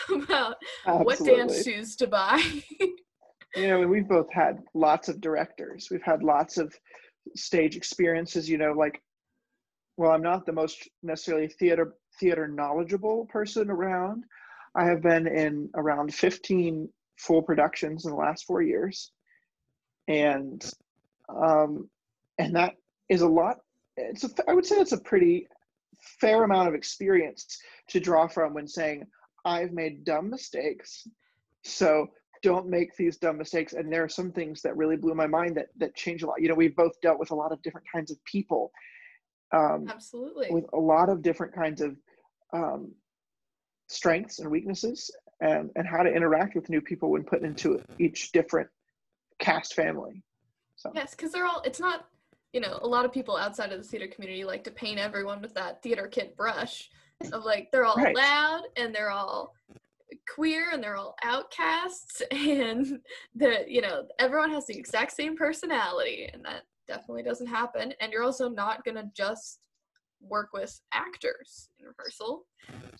[0.13, 2.41] about what dance shoes to buy.
[3.55, 5.89] you know, we've both had lots of directors.
[5.91, 6.73] We've had lots of
[7.35, 8.49] stage experiences.
[8.49, 9.01] You know, like,
[9.97, 14.23] well, I'm not the most necessarily theater theater knowledgeable person around.
[14.75, 16.87] I have been in around 15
[17.17, 19.11] full productions in the last four years,
[20.07, 20.63] and
[21.29, 21.89] um,
[22.37, 22.73] and that
[23.09, 23.57] is a lot.
[23.97, 25.47] It's a, I would say it's a pretty
[26.19, 27.57] fair amount of experience
[27.89, 29.05] to draw from when saying
[29.45, 31.07] I've made dumb mistakes.
[31.63, 32.07] So
[32.43, 35.57] don't make these dumb mistakes and there are some things that really blew my mind
[35.57, 37.85] that that change a lot you know we've both dealt with a lot of different
[37.91, 38.71] kinds of people
[39.53, 40.47] um, Absolutely.
[40.51, 41.97] with a lot of different kinds of
[42.53, 42.91] um,
[43.87, 45.09] strengths and weaknesses
[45.41, 48.69] and and how to interact with new people when put into each different
[49.39, 50.21] cast family
[50.77, 52.07] so Yes, because they're all, it's not,
[52.57, 55.43] you know, a lot of people outside of the theater community like to paint everyone
[55.43, 56.89] with that theater kid brush
[57.31, 58.15] of like, they're all Right.
[58.15, 59.53] loud and they're all
[60.33, 62.97] queer and they're all outcasts and
[63.35, 67.93] that you know, everyone has the exact same personality and that definitely doesn't happen.
[68.01, 69.59] And you're also not going to just
[70.19, 72.47] work with actors in rehearsal.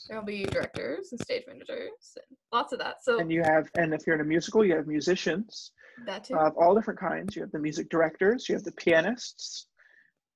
[0.08, 2.98] There'll be directors and stage managers and lots of that.
[3.02, 5.72] So and you have and if you're in a musical you have musicians
[6.06, 6.36] that too.
[6.36, 9.68] of all different kinds you have the music directors you have the pianists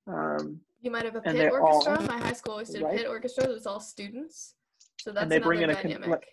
[0.07, 1.95] um, You might have a pit orchestra.
[1.99, 3.43] all- My high school always did a pit orchestra.
[3.43, 4.55] It was all students.
[4.99, 6.09] So that's and they bring in a con- dynamic.
[6.09, 6.27] like-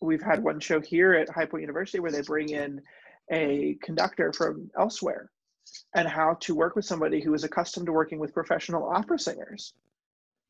[0.00, 2.80] we've had one show here at High Point University where they bring in
[3.32, 5.30] a conductor from elsewhere
[5.96, 9.74] and how to work with somebody who is accustomed to working with professional opera singers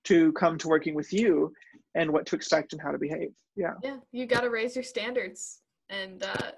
[0.04, 1.52] to come to working with you
[1.94, 3.32] and what to expect and how to behave.
[3.56, 3.74] Yeah.
[3.82, 6.52] Yeah, you got to raise your standards and uh,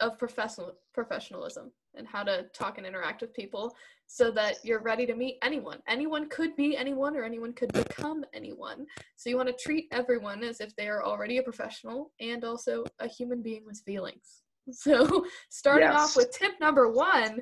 [0.00, 3.74] of professional professionalism and how to talk and interact with people
[4.06, 5.78] so that you're ready to meet anyone.
[5.88, 8.86] Anyone could be anyone or anyone could become anyone.
[9.16, 12.84] So you want to treat everyone as if they are already a professional and also
[13.00, 14.42] a human being with feelings.
[14.72, 16.10] So starting Yes.
[16.10, 17.40] off with tip number 1,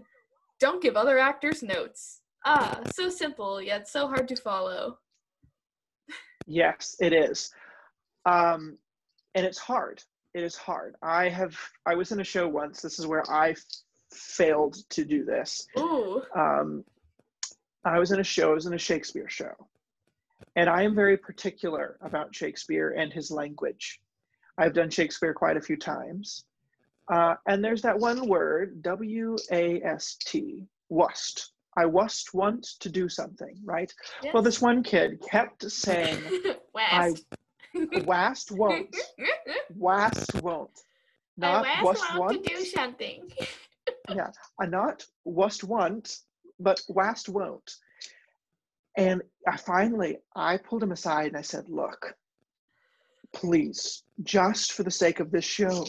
[0.61, 2.21] don't give other actors notes.
[2.45, 4.99] Ah, so simple yet so hard to follow.
[6.47, 7.51] Yes, it is.
[8.27, 8.77] Um,
[9.35, 10.03] and it's hard.
[10.35, 10.97] It is hard.
[11.03, 12.83] I have, I was in a show once.
[12.83, 13.63] This is where I f-
[14.11, 15.67] failed to do this.
[15.79, 16.23] Ooh.
[16.35, 16.85] Um,
[17.85, 19.53] I was in a show, I was in a Shakespeare show.
[20.57, 24.01] And I am very particular about Shakespeare and his language.
[24.59, 26.45] I've done Shakespeare quite a few times.
[27.13, 31.53] Uh, and there's that one word, W A S T, wast.
[31.77, 33.93] I wast want to do something, right?
[34.33, 36.19] Well, this one kid kept saying,
[36.75, 37.25] West.
[38.05, 38.97] Wast won't,
[39.75, 40.71] wast won't.
[41.37, 43.33] Not I wast want want, to do something.
[44.15, 44.31] yeah,
[44.63, 46.19] uh, not wast want,
[46.61, 47.75] but wast won't.
[48.97, 52.15] And I finally, I pulled him aside and I said, look,
[53.33, 55.85] please, just for the sake of this show,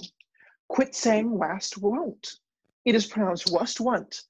[0.67, 2.27] quit saying wast won't.
[2.83, 4.23] It is pronounced wast won't.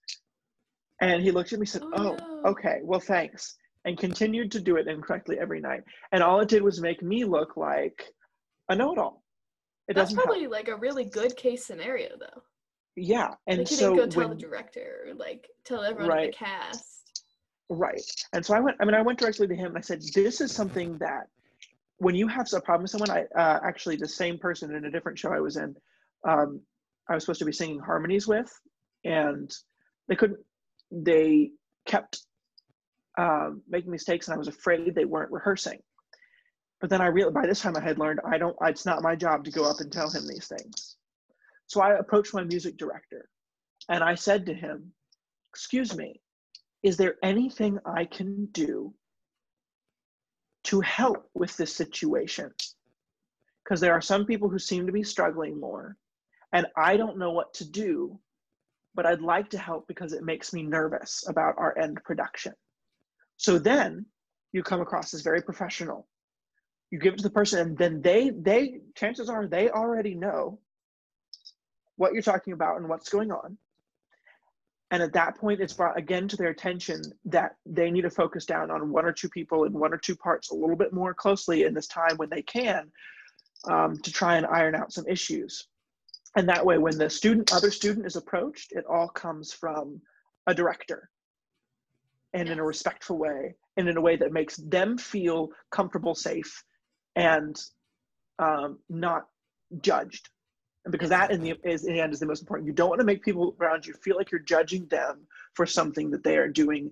[1.01, 2.49] And he looked at me and said, Oh, oh, no.
[2.49, 3.55] okay, well, thanks.
[3.86, 5.84] And continued to do it incorrectly every night.
[6.12, 8.04] And all it did was make me look like
[8.69, 9.24] a know it all.
[9.88, 10.28] It That's doesn't help.
[10.28, 12.41] probably like a really good case scenario, though.
[12.95, 13.36] Yeah.
[13.45, 16.32] And like you so didn't go tell when, the director, like tell everyone in Right.
[16.32, 17.24] the cast.
[17.69, 18.02] Right.
[18.34, 20.41] And so I went, I mean, I went directly to him and I said, this
[20.41, 21.28] is something that
[21.98, 24.91] when you have a problem with someone, I uh, actually, the same person in a
[24.91, 25.76] different show I was in,
[26.28, 26.60] um,
[27.10, 28.52] I was supposed to be singing harmonies with,
[29.04, 29.54] and
[30.08, 30.39] they couldn't,
[30.91, 31.52] they
[31.86, 32.26] kept
[33.17, 35.80] um, making mistakes and I was afraid they weren't rehearsing.
[36.82, 39.15] But then I realized by this time I had learned I don't, it's not my
[39.15, 40.97] job to go up and tell him these things.
[41.67, 43.30] So I approached my music director
[43.89, 44.91] and I said to him,
[45.51, 46.21] excuse me,
[46.84, 48.93] is there anything I can do
[50.65, 52.51] to help with this situation?
[53.63, 55.97] Because there are some people who seem to be struggling more,
[56.54, 58.19] and I don't know what to do,
[58.93, 62.54] but I'd like to help because it makes me nervous about our end production.
[63.38, 64.06] So then
[64.52, 66.08] you come across as very professional.
[66.91, 70.60] You give it to the person, and then they, they, chances are they already know
[71.98, 73.58] what you're talking about and what's going on.
[74.91, 78.45] And at that point, it's brought again to their attention that they need to focus
[78.45, 81.13] down on one or two people in one or two parts a little bit more
[81.13, 82.91] closely in this time when they can
[83.67, 85.67] um, to try and iron out some issues.
[86.38, 90.00] And that way, when the student, other student is approached, it all comes from
[90.48, 91.10] a director
[92.36, 96.63] and in a respectful way and in a way that makes them feel comfortable, safe,
[97.15, 97.60] and
[98.39, 99.28] um, not
[99.82, 100.30] judged.
[100.84, 102.67] And because that in the, is, in the end is the most important.
[102.67, 106.12] You don't want to make people around you feel like you're judging them for something
[106.12, 106.91] that they are doing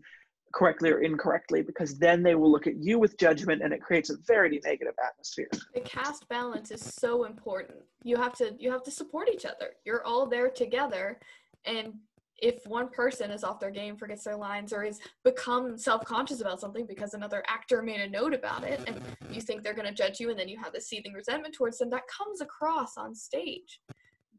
[0.54, 4.10] correctly or incorrectly, because then they will look at you with judgment and it creates
[4.10, 5.50] a very negative atmosphere.
[5.74, 7.80] The cast balance is so important.
[8.04, 9.72] You have to you have to support each other.
[9.84, 11.20] You're all there together,
[11.66, 11.96] and
[12.44, 16.60] if one person is off their game, forgets their lines, or has become self-conscious about
[16.60, 19.00] something because another actor made a note about it, and
[19.32, 21.78] you think they're going to judge you, and then you have this seething resentment towards
[21.78, 23.80] them, that comes across on stage.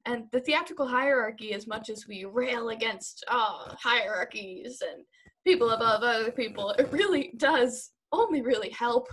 [0.05, 5.03] And the theatrical hierarchy, as much as we rail against uh, hierarchies and
[5.47, 9.09] people above other people, it really does only really help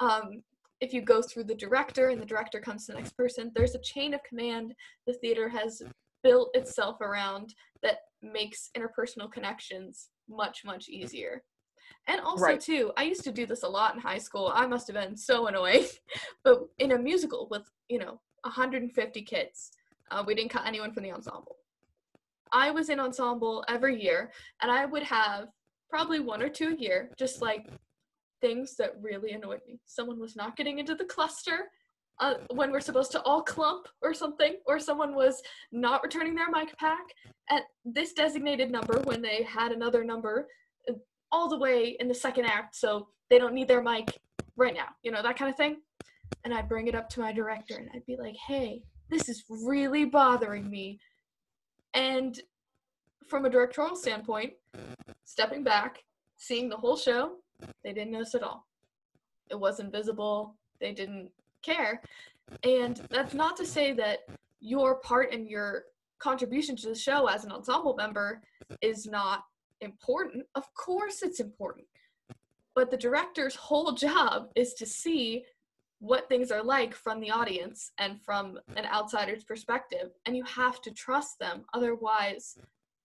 [0.00, 0.42] um,
[0.80, 3.52] if you go through the director and the director comes to the next person.
[3.54, 4.74] There's a chain of command
[5.06, 5.80] the theater has
[6.24, 11.42] built itself around that makes interpersonal connections much much easier.
[12.08, 12.60] And also Right.
[12.60, 14.50] too i used to do this a lot in high school.
[14.54, 15.86] I must have been so annoying.
[16.44, 19.72] But in a musical with you know 150 kids
[20.10, 21.56] uh, we didn't cut anyone from the ensemble.
[22.52, 25.48] I was in ensemble every year and i would have
[25.88, 27.66] probably one or two a year just like
[28.40, 29.80] things that really annoyed me.
[29.86, 31.70] Someone was not getting into the cluster
[32.20, 36.50] uh, when we're supposed to all clump or something, or someone was not returning their
[36.50, 37.04] mic pack
[37.50, 40.48] at this designated number when they had another number
[40.88, 40.94] uh,
[41.30, 44.18] all the way in the second act, so they don't need their mic
[44.56, 45.76] right now, you know, that kind of thing.
[46.44, 49.44] And I'd bring it up to my director and I'd be like, hey, this is
[49.48, 50.98] really bothering me.
[51.94, 52.40] And
[53.26, 54.52] from a directorial standpoint,
[55.24, 56.02] stepping back,
[56.36, 57.36] seeing the whole show,
[57.82, 58.66] they didn't notice at all.
[59.50, 60.56] It wasn't visible.
[60.80, 61.30] They didn't
[61.66, 62.00] care.
[62.62, 64.20] And that's not to say that
[64.60, 65.84] your part and your
[66.18, 68.40] contribution to the show as an ensemble member
[68.80, 69.44] is not
[69.80, 70.46] important.
[70.54, 71.86] Of course, it's important.
[72.74, 75.44] But the director's whole job is to see
[75.98, 80.10] what things are like from the audience and from an outsider's perspective.
[80.26, 81.64] And you have to trust them.
[81.72, 82.58] Otherwise,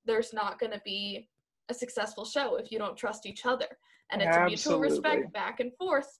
[0.05, 1.30] there's not going to be
[1.70, 3.68] a successful show if you don't trust each other.
[4.12, 4.43] And it's Absolutely.
[4.43, 6.20] a mutual respect back and forth.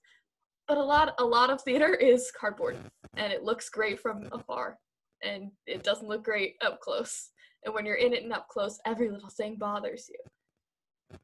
[0.68, 2.76] But a lot a lot of theater is cardboard
[3.16, 4.78] and it looks great from afar
[5.22, 7.30] and it doesn't look great up close.
[7.64, 11.18] And when you're in it and up close, every little thing bothers you.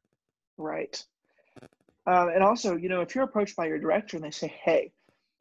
[0.57, 1.05] Right.
[2.07, 4.93] Um, and also, you know, if you're approached by your director and they say, hey,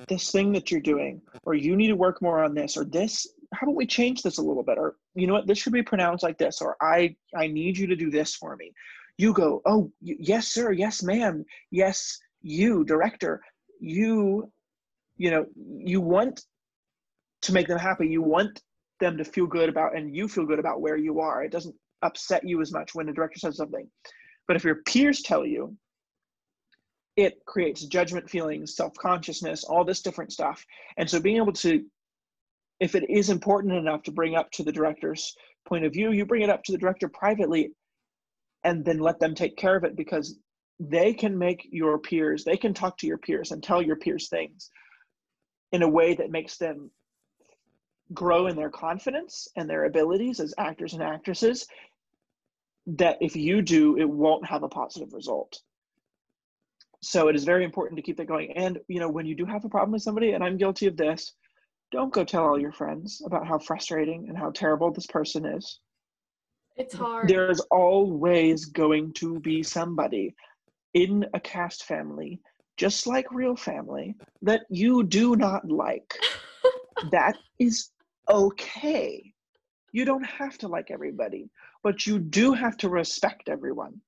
[0.08, 3.26] this thing that you're doing, or you need to work more on this, or this,
[3.54, 4.78] how about we change this a little bit?
[4.78, 7.88] Or, you know what, this should be pronounced like this, or I, I need you
[7.88, 8.74] to do this for me.
[9.18, 13.42] You go, oh, yes, sir, yes, ma'am, yes, you, director,
[13.80, 14.52] you,
[15.18, 16.42] you know, you want
[17.44, 18.08] to make them happy.
[18.08, 18.62] You want
[19.00, 21.44] them to feel good about, and you feel good about where you are.
[21.44, 23.88] It doesn't upset you as much when the director says something.
[24.48, 25.76] But if your peers tell you,
[27.16, 30.64] it creates judgment feelings, self consciousness, all this different stuff.
[30.98, 31.84] And so being able to,
[32.80, 35.36] if it is important enough to bring up to the director's
[35.68, 37.72] point of view, you bring it up to the director privately
[38.64, 40.38] and then let them take care of it because
[40.80, 44.30] they can make your peers, they can talk to your peers and tell your peers
[44.30, 44.70] things
[45.72, 46.92] in a way that makes them
[48.14, 51.68] grow in their confidence and their abilities as actors and actresses
[52.86, 55.60] that if you do it won't have a positive result.
[57.02, 58.54] So it is very important to keep that going.
[58.54, 60.96] And you know when you do have a problem with somebody and i'm guilty of
[60.96, 61.34] this
[61.92, 65.80] don't go tell all your friends about how frustrating and how terrible this person is.
[66.76, 67.28] It's hard.
[67.28, 70.36] there's always going to be somebody
[71.04, 72.40] in a cast family
[72.76, 76.14] just like real family that you do not like.
[77.12, 77.92] That is
[78.28, 79.32] okay.
[79.92, 81.52] You don't have to like everybody
[81.84, 84.02] but you do have to respect everyone.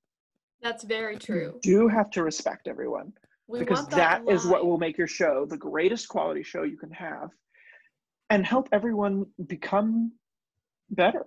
[0.61, 1.59] That's very true.
[1.63, 3.13] you do have to respect everyone
[3.47, 6.77] We because want that is what will make your show the greatest quality show you
[6.77, 7.29] can have
[8.29, 10.11] and help everyone become
[10.89, 11.25] better.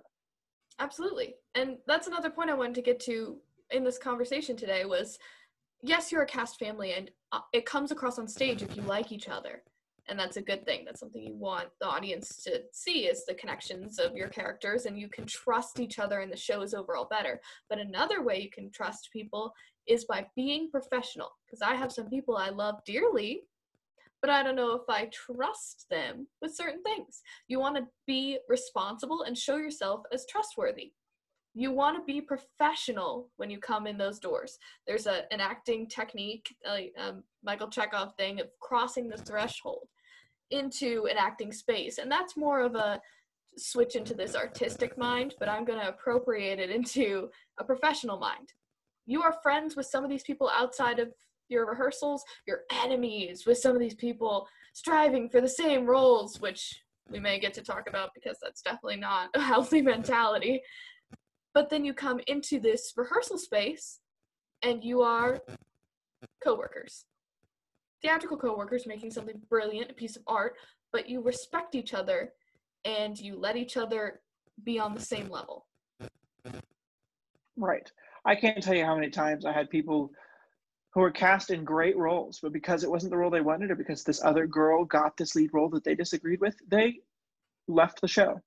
[0.79, 1.35] Absolutely.
[1.55, 3.37] And that's another point I wanted to get to
[3.71, 5.17] in this conversation today was
[5.83, 9.11] yes, you're a cast family and uh, it comes across on stage if you like
[9.11, 9.61] each other.
[10.09, 10.83] And that's a good thing.
[10.85, 14.99] That's something you want the audience to see is the connections of your characters and
[14.99, 17.39] you can trust each other and the show is overall better.
[17.69, 19.53] But another way you can trust people
[19.87, 23.43] is by being professional because I have some people I love dearly
[24.23, 27.21] but I don't know if I trust them with certain things.
[27.49, 30.93] You want to be responsible and show yourself as trustworthy.
[31.55, 34.57] You want to be professional when you come in those doors.
[34.87, 39.87] There's a, an acting technique, like um, Michael Chekhov thing of crossing the threshold
[40.49, 41.99] into an acting space.
[41.99, 42.99] And that's more of a
[43.57, 47.29] switch into this artistic mind, but I'm going to appropriate it into
[47.59, 48.53] a professional mind.
[49.05, 51.13] You are friends with some of these people outside of
[51.49, 56.81] your rehearsals, your enemies with some of these people striving for the same roles, which
[57.09, 60.61] we may get to talk about because that's definitely not a healthy mentality.
[61.53, 63.99] But then you come into this rehearsal space
[64.63, 65.39] and you are
[66.43, 67.05] coworkers.
[68.01, 70.55] Theatrical coworkers making something brilliant, a piece of art,
[70.91, 72.33] but you respect each other
[72.85, 74.21] and you let each other
[74.63, 75.67] be on the same level.
[77.55, 77.89] Right.
[78.25, 80.11] I can't tell you how many times I had people
[80.93, 83.75] who were cast in great roles, but because it wasn't the role they wanted, or
[83.75, 86.99] because this other girl got this lead role that they disagreed with, they
[87.67, 88.39] left the show.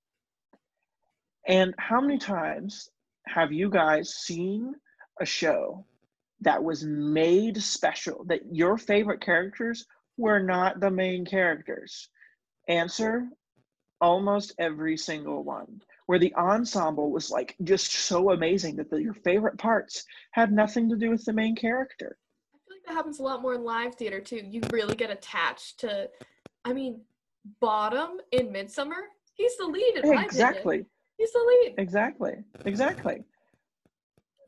[1.49, 2.89] And how many times
[3.27, 4.75] have you guys seen
[5.21, 5.85] a show
[6.41, 12.09] that was made special, that your favorite characters were not the main characters?
[12.69, 13.29] Answer
[14.01, 19.15] almost every single one where the ensemble was like just so amazing that the, your
[19.15, 22.17] favorite parts had nothing to do with the main character.
[22.55, 24.41] I feel like that happens a lot more in live theater too.
[24.45, 26.09] You really get attached to,
[26.65, 27.01] I mean,
[27.61, 29.05] Bottom in Midsummer,
[29.35, 30.25] he's the lead in my.
[30.25, 30.85] Exactly,
[31.79, 33.25] exactly, exactly.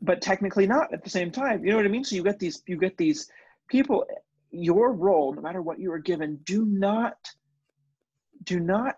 [0.01, 1.65] But technically not at the same time.
[1.65, 2.05] You know what I mean?
[2.05, 3.29] So you get these, you get these
[3.69, 4.05] people.
[4.51, 7.17] Your role, no matter what you are given, do not,
[8.45, 8.95] do not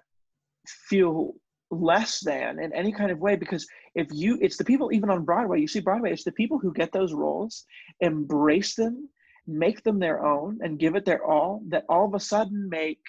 [0.66, 1.35] feel
[1.71, 5.25] less than in any kind of way because if you it's the people even on
[5.25, 7.64] broadway you see broadway it's the people who get those roles
[8.01, 9.09] embrace them
[9.47, 13.01] make them their own and give it their all that all of a sudden make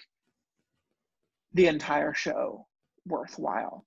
[1.54, 2.68] the entire show
[3.08, 3.84] worthwhile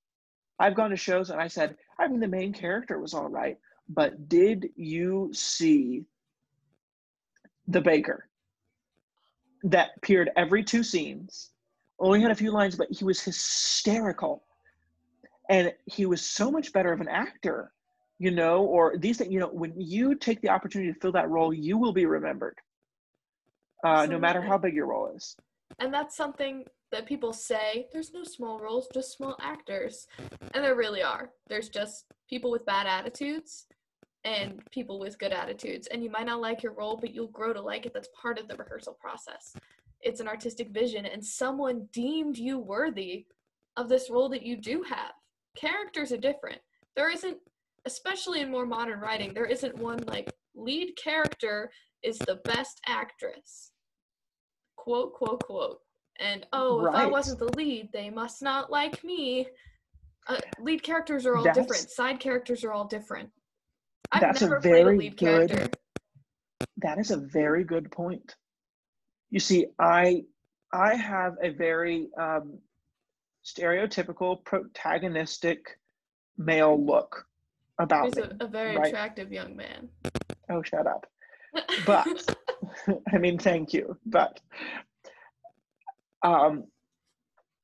[0.58, 3.58] i've gone to shows and i said i mean the main character was all right
[3.88, 6.04] but did you see
[7.68, 8.28] the baker
[9.64, 11.50] that appeared every two scenes?
[11.98, 14.44] Only had a few lines but he was hysterical.
[15.50, 17.72] And he was so much better of an actor
[18.20, 21.28] you know or these things you know when you take the opportunity to fill that
[21.28, 22.56] role you will be remembered
[23.84, 25.36] uh, no matter how big your role is.
[25.80, 30.06] And that's something that people say there's no small roles, just small actors.
[30.54, 31.30] And there really are.
[31.48, 33.66] There's just people with bad attitudes
[34.22, 35.88] and people with good attitudes.
[35.88, 37.92] And you might not like your role, but you'll grow to like it.
[37.92, 39.56] That's part of the rehearsal process.
[40.02, 43.26] It's an artistic vision, and someone deemed you worthy
[43.76, 45.12] of this role that you do have.
[45.56, 46.60] Characters are different.
[46.94, 47.38] There isn't,
[47.86, 51.72] especially in more modern writing, there isn't one like lead character
[52.04, 53.72] is the best actress
[54.84, 55.78] quote quote quote
[56.20, 59.46] and oh if i wasn't the lead they must not like me.
[60.26, 63.30] Uh, lead characters are all That's- different side characters are all different.
[64.10, 65.70] I've That's a a very lead good- character.
[66.78, 68.34] That is a very good point.
[69.30, 70.22] You see i
[70.72, 72.58] i have a very um,
[73.44, 75.58] stereotypical protagonistic
[76.38, 77.26] male look
[77.78, 78.86] about he's me a, a very right.
[78.86, 79.88] attractive young man.
[80.48, 81.06] Oh shut up.
[81.86, 82.06] But
[83.12, 84.40] I mean, thank you, but
[86.24, 86.64] um,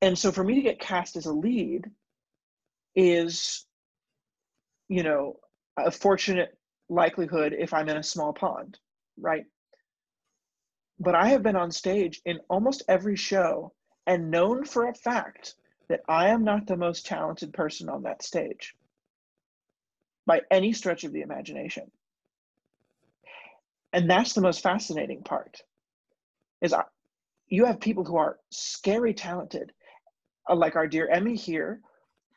[0.01, 1.89] and so for me to get cast as a lead
[2.95, 3.65] is,
[4.87, 5.37] you know,
[5.77, 6.57] a fortunate
[6.89, 8.79] likelihood if I'm in a small pond,
[9.19, 9.45] right?
[10.99, 13.73] But I have been on stage in almost every show
[14.07, 15.55] and known for a fact
[15.89, 18.75] that I am not the most talented person on that stage
[20.25, 21.91] by any stretch of the imagination
[23.93, 25.61] and that's the most fascinating part
[26.61, 26.83] is I,
[27.51, 29.71] you have people who are scary talented
[30.49, 31.81] uh, like our dear emmy here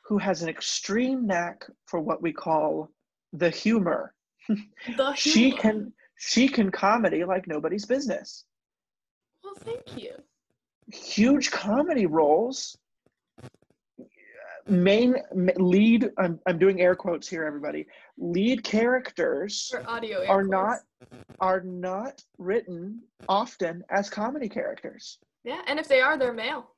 [0.05, 2.91] who has an extreme knack for what we call
[3.33, 4.13] the humor.
[4.49, 4.57] The
[4.95, 5.17] humor.
[5.17, 8.45] she can she can comedy like nobody's business.
[9.43, 10.13] Well thank you.
[10.93, 12.77] Huge comedy roles
[14.67, 15.15] main
[15.57, 17.87] lead I'm, I'm doing air quotes here everybody
[18.17, 20.49] lead characters are quotes.
[20.51, 20.79] not
[21.41, 25.19] are not written often as comedy characters.
[25.45, 26.71] yeah and if they are they're male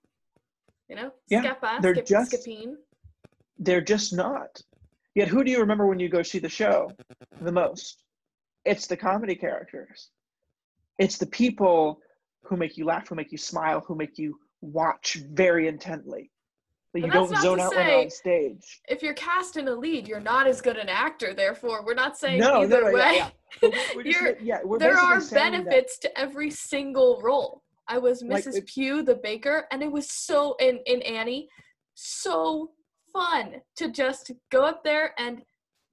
[0.88, 2.76] you know Yeah, they're Skip, just- Skipine.
[3.58, 4.60] They're just not.
[5.14, 6.90] Yet who do you remember when you go see the show
[7.40, 8.02] the most?
[8.66, 10.10] It's the comedy characters.
[10.98, 12.00] It's the people
[12.42, 16.30] who make you laugh, who make you smile, who make you watch very intently.
[16.92, 18.80] But you But don't zone out say- they're on stage.
[18.88, 22.16] if you're cast in a lead you're not as good an actor therefore we're not
[22.16, 23.30] saying No, no, either no, yeah, way yeah.
[23.62, 27.62] We're- we're just yeah, we're there are saying that- benefits to every single role.
[27.88, 28.56] I was Mrs.
[28.56, 31.48] it- Pugh, the baker, and it was so in in Annie,
[31.94, 32.72] so
[33.12, 35.42] fun to just go up there and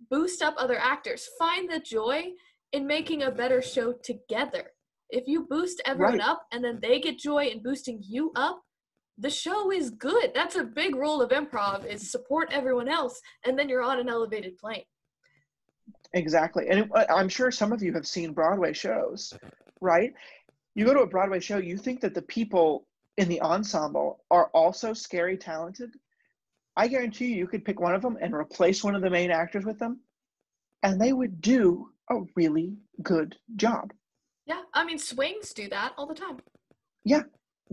[0.10, 1.30] boost up other actors.
[1.39, 2.32] Find the joy
[2.72, 4.72] in making a better show together.
[5.10, 6.28] If you boost everyone Right.
[6.28, 8.62] up and then they get joy in boosting you up,
[9.18, 10.32] the show is good.
[10.34, 14.09] That's a big rule of improv is support everyone else and then you're on an
[14.09, 14.84] elevated plane.
[16.14, 16.68] Exactly.
[16.70, 19.34] And it- uh, I'm sure some of you have seen Broadway shows,
[19.82, 20.14] right?
[20.76, 22.88] You go to a Broadway show, you think that the people
[23.18, 25.91] in the ensemble are also scary talented.
[26.76, 29.30] I guarantee you, you could pick one of them and replace one of the main
[29.30, 29.99] actors with them,
[30.82, 33.93] and they would do a really good job.
[34.47, 36.38] Yeah, I mean swings do that all the time.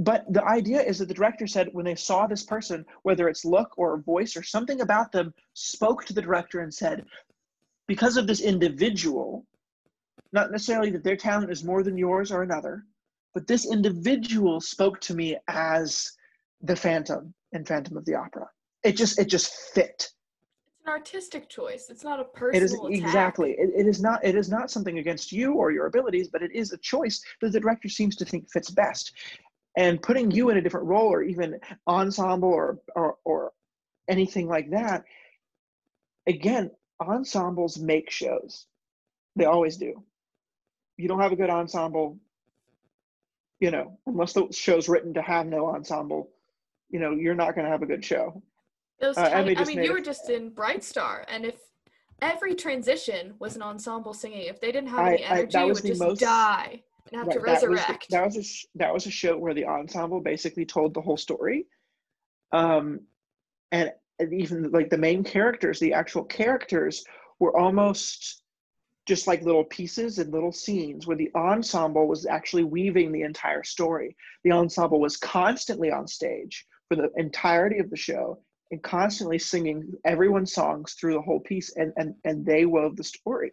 [0.01, 3.45] But the idea is that the director said when they saw this person, whether it's
[3.45, 7.05] look or voice or something about them, spoke to the director and said,
[7.87, 9.45] because of this individual,
[10.33, 12.87] not necessarily that their talent is more than yours or another,
[13.35, 16.13] but this individual spoke to me as
[16.63, 18.49] the Phantom in Phantom of the Opera.
[18.83, 20.09] It just it just fit.
[20.73, 21.91] It's an artistic choice.
[21.91, 23.07] It's not a It personal is attack.
[23.07, 23.51] exactly.
[23.59, 24.25] It, it is not.
[24.25, 27.53] It is not something against you or your abilities, but it is a choice that
[27.53, 29.13] the director seems to think fits best.
[29.77, 33.53] And putting you in a different role, or even ensemble, or or, or
[34.09, 35.05] anything like that.
[36.27, 38.67] Again, ensembles make shows.
[39.37, 40.03] They always do.
[40.97, 42.19] You don't have a good ensemble,
[43.61, 46.31] you know, unless the show's written to have no ensemble.
[46.91, 48.43] You know, you're not going to have a good show.
[49.01, 51.55] Those Uh, Emily I mean, you were just in Bright Star, and if
[52.21, 55.69] every transition was an ensemble singing, if they didn't have I- any I- energy, that
[55.69, 58.07] it would just most- die and have to Right, that was resurrect.
[58.11, 61.17] That was, a sh- that was a show where the ensemble basically told the whole
[61.17, 61.67] story,
[62.53, 63.01] um,
[63.73, 67.05] and and even like the main characters, the actual characters
[67.39, 68.43] were almost
[69.07, 73.65] just like little pieces and little scenes where the ensemble was actually weaving the entire
[73.65, 74.15] story.
[74.45, 78.41] The ensemble was constantly on stage for the entirety of the show
[78.71, 83.05] and constantly singing everyone's songs through the whole piece, and and and they wove the
[83.05, 83.53] story.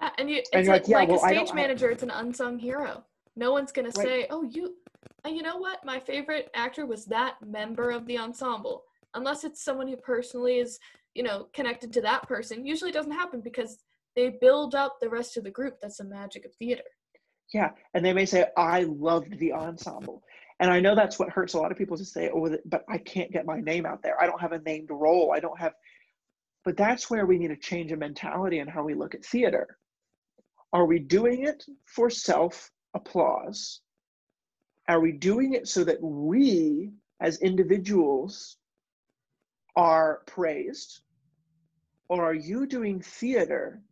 [0.00, 1.90] Yeah, and you, it's and you're like, like, yeah, like well, a stage I- manager.
[1.90, 3.04] It's an unsung hero.
[3.36, 4.06] No one's gonna Right.
[4.06, 4.76] say, "Oh, you."
[5.24, 5.84] And you know what?
[5.84, 8.84] My favorite actor was that member of the ensemble.
[9.14, 10.78] unless it's someone who personally is,
[11.14, 12.66] you know, connected to that person.
[12.66, 13.78] Usually doesn't happen because
[14.14, 15.78] they build up the rest of the group.
[15.80, 16.82] That's the magic of theater.
[17.54, 20.22] Yeah, and they may say, "I loved the ensemble,"
[20.60, 22.98] and I know that's what hurts a lot of people to say, "Oh, but I
[22.98, 24.20] can't get my name out there.
[24.22, 25.32] I don't have a named role.
[25.32, 25.72] I don't have."
[26.66, 29.78] But that's where we need to change a mentality in how we look at theater.
[30.72, 33.80] Are we doing it for self applause?
[34.88, 38.56] Are we doing it so that we, as individuals,
[39.76, 41.00] are praised?
[42.08, 43.82] Or are you doing theater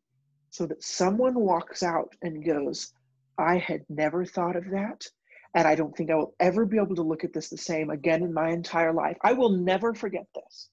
[0.50, 2.92] so that someone walks out and goes,
[3.38, 5.06] I had never thought of that.
[5.54, 7.90] And I don't think I will ever be able to look at this the same
[7.90, 9.16] again in my entire life.
[9.22, 10.70] I will never forget this.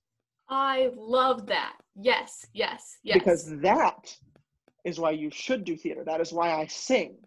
[0.50, 1.78] I love that.
[1.96, 3.18] Yes, yes, yes.
[3.18, 4.16] Because that
[4.84, 6.04] is why you should do theater.
[6.04, 7.18] That is why I sing.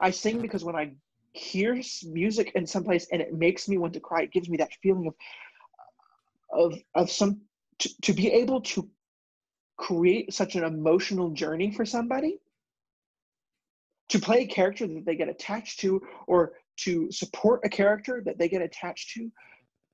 [0.00, 0.92] I sing because when I
[1.32, 4.56] hear music in some place and it makes me want to cry, it gives me
[4.58, 5.14] that feeling of
[6.50, 7.40] of of some
[7.78, 8.88] to, to be able to
[9.76, 12.38] create such an emotional journey for somebody
[14.08, 18.38] to play a character that they get attached to or to support a character that
[18.38, 19.30] they get attached to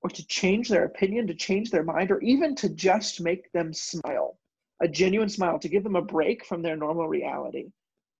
[0.03, 3.73] or to change their opinion to change their mind or even to just make them
[3.73, 4.39] smile
[4.83, 7.71] a genuine smile to give them a break from their normal reality.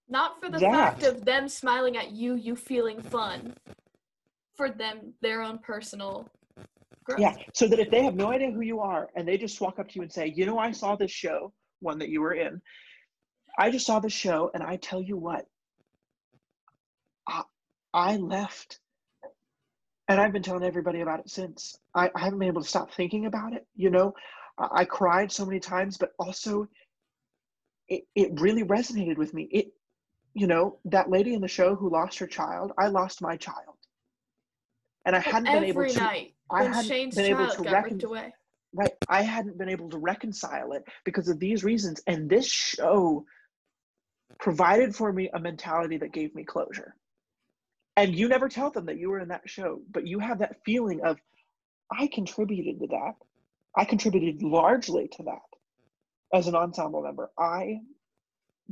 [0.09, 3.53] Not for the That- fact of them smiling at you you feeling fun.
[4.55, 6.27] For them their own personal
[7.03, 7.19] growth.
[7.19, 9.77] Yeah so that if they have no idea who you are and they just walk
[9.79, 11.51] up to you and say you know i saw this show
[11.81, 12.61] one that you were in.
[13.57, 15.45] I just saw this show and i tell you what
[17.27, 17.43] i,
[17.93, 18.79] I left
[20.07, 21.77] and i've been telling everybody about it since.
[21.95, 24.13] I, I haven't been able to stop thinking about it you know
[24.57, 26.67] i, I cried so many times but also
[27.87, 29.43] it, it really resonated with me.
[29.51, 29.73] It
[30.33, 33.75] you know that lady in the show who lost her child i lost my child.
[35.05, 37.83] And i hadn't been able every to night I hadn't shane's been able to got
[37.83, 38.33] recon- ripped away.
[38.73, 42.01] right i hadn't been able to reconcile it because of these reasons.
[42.07, 43.25] And this show
[44.39, 46.95] provided for me a mentality that gave me closure.
[47.95, 50.63] And you never tell them that you were in that show but you have that
[50.65, 51.17] feeling of
[51.91, 53.13] i contributed to that
[53.77, 55.39] i contributed largely to that
[56.33, 57.29] as an ensemble member.
[57.37, 57.79] I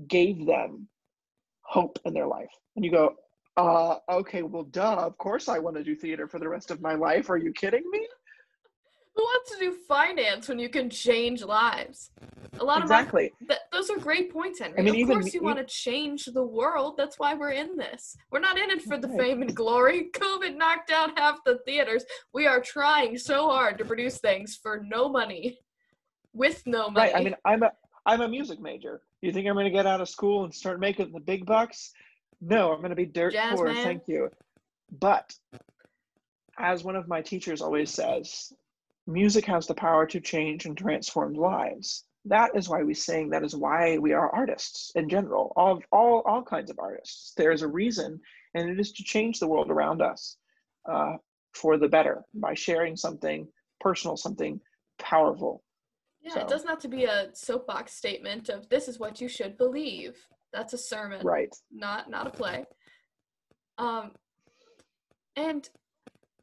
[0.08, 0.88] gave them
[1.62, 2.49] hope in their life.
[2.76, 3.16] And you go
[3.58, 6.82] uh okay well duh of course i want to do theater for the rest of
[6.82, 7.30] my life.
[7.30, 8.08] Are you kidding me
[9.16, 12.12] who wants to do finance when you can change lives
[12.59, 14.78] a lot of my exactly Th- those are great points, Henry.
[14.80, 16.95] I mean, of even course, you want to change the world.
[16.97, 18.16] That's why we're in this.
[18.30, 19.20] We're not in it for the Right.
[19.20, 20.09] fame and glory.
[20.14, 22.03] COVID knocked out half the theaters.
[22.34, 25.59] We are trying so hard to produce things for no money,
[26.34, 27.12] with no money.
[27.12, 27.16] Right.
[27.20, 27.72] I mean, I'm a
[28.05, 29.01] I'm a music major.
[29.22, 31.91] You think I'm going to get out of school and start making the big bucks?
[32.41, 33.68] No, I'm going to be dirt Jazz poor.
[33.68, 33.84] man.
[33.84, 34.30] Thank you.
[34.99, 35.34] But
[36.57, 38.51] as one of my teachers always says,
[39.12, 42.05] music has the power to change and transform lives.
[42.26, 43.30] That is why we sing.
[43.30, 45.53] That is why we are artists in general.
[45.55, 47.34] All all all kinds of artists.
[47.36, 48.20] There is a reason,
[48.53, 50.38] and it is to change the world around us
[50.89, 51.14] uh,
[51.53, 53.47] for the better by sharing something
[53.80, 54.62] personal, something
[54.99, 55.64] powerful.
[56.22, 59.28] yeah, so- it doesn't have to be a soapbox statement of this is what you
[59.28, 60.16] should believe.
[60.53, 61.26] That's a sermon.
[61.26, 61.53] Right.
[61.72, 62.66] not not a play.
[63.80, 64.12] Um,
[65.36, 65.68] and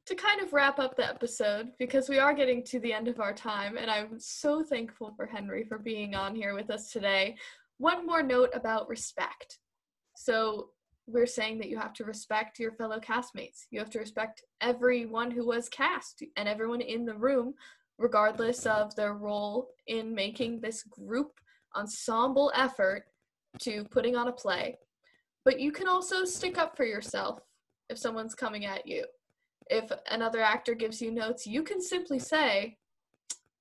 [0.09, 3.21] to kind of wrap up the episode, because we are getting to the end of
[3.21, 7.37] our time, and I'm so thankful for Henry for being on here with us today.
[7.77, 9.59] One more note about respect.
[10.17, 10.71] So
[11.07, 13.67] we're saying that you have to respect your fellow castmates.
[13.71, 17.53] You have to respect everyone who was cast and everyone in the room,
[17.99, 21.33] regardless of their role in making this group
[21.77, 23.05] ensemble effort
[23.59, 24.79] to putting on a play.
[25.45, 27.41] But you can also stick up for yourself
[27.91, 29.05] if someone's coming at you.
[29.71, 32.77] If another actor gives you notes, you can simply say,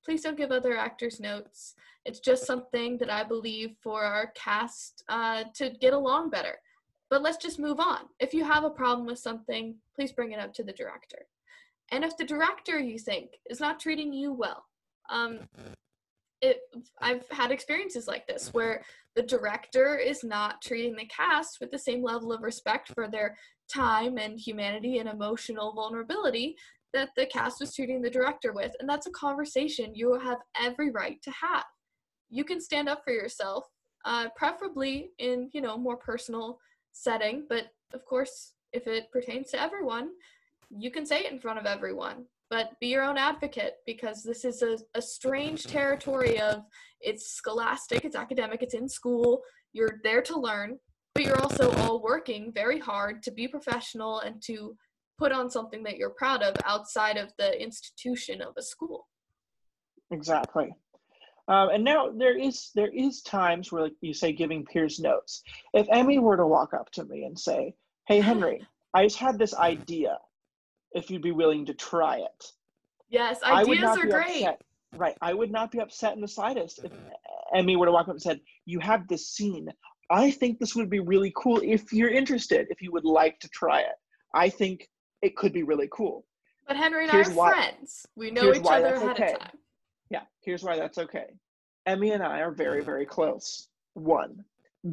[0.04, 1.74] please don't give other actors notes.
[2.04, 6.58] It's just something that I believe for our cast uh, to get along better.
[7.10, 8.00] But let's just move on.
[8.20, 11.26] If you have a problem with something, please bring it up to the director.
[11.90, 14.64] And if the director you think is not treating you well,
[15.10, 15.40] um,
[16.40, 16.58] it,
[17.00, 18.82] I've had experiences like this where
[19.16, 23.36] the director is not treating the cast with the same level of respect for their
[23.72, 26.56] time and humanity and emotional vulnerability
[26.94, 28.72] that the cast was treating the director with.
[28.80, 31.64] And that's a conversation you have every right to have.
[32.30, 33.64] You can stand up for yourself,
[34.04, 36.58] uh, preferably in, you know, more personal
[36.92, 40.10] setting, but of course, if it pertains to everyone,
[40.70, 42.24] you can say it in front of everyone.
[42.50, 46.64] But be your own advocate because this is a, a strange territory of
[47.00, 49.42] it's scholastic, it's academic, it's in school,
[49.72, 50.78] you're there to learn,
[51.18, 54.76] but you're also all working very hard to be professional and to
[55.18, 59.08] put on something that you're proud of outside of the institution of a school.
[60.12, 60.72] Exactly.
[61.48, 65.42] Um, and now there is there is times where like you say giving peers notes.
[65.74, 67.74] If Emmy were to walk up to me and say,
[68.06, 68.64] "Hey Henry,
[68.94, 70.18] I just had this idea.
[70.92, 72.44] If you'd be willing to try it."
[73.08, 74.44] Yes, ideas are great.
[74.44, 74.62] upset.
[74.94, 75.16] Right.
[75.20, 76.92] I would not be upset in the slightest if
[77.54, 79.68] Emmy were to walk up and said, "You have this scene.
[80.10, 82.66] I think this would be really cool if you're interested.
[82.70, 83.96] If you would like to try it,
[84.34, 84.88] I think
[85.22, 86.24] it could be really cool."
[86.66, 88.06] But Henry and Here's I are why- friends.
[88.16, 89.32] We know each other ahead okay.
[89.32, 89.58] of time.
[90.10, 91.26] Yeah, here's why that's okay.
[91.86, 93.68] Emmy and I are very, very close.
[93.94, 94.44] One.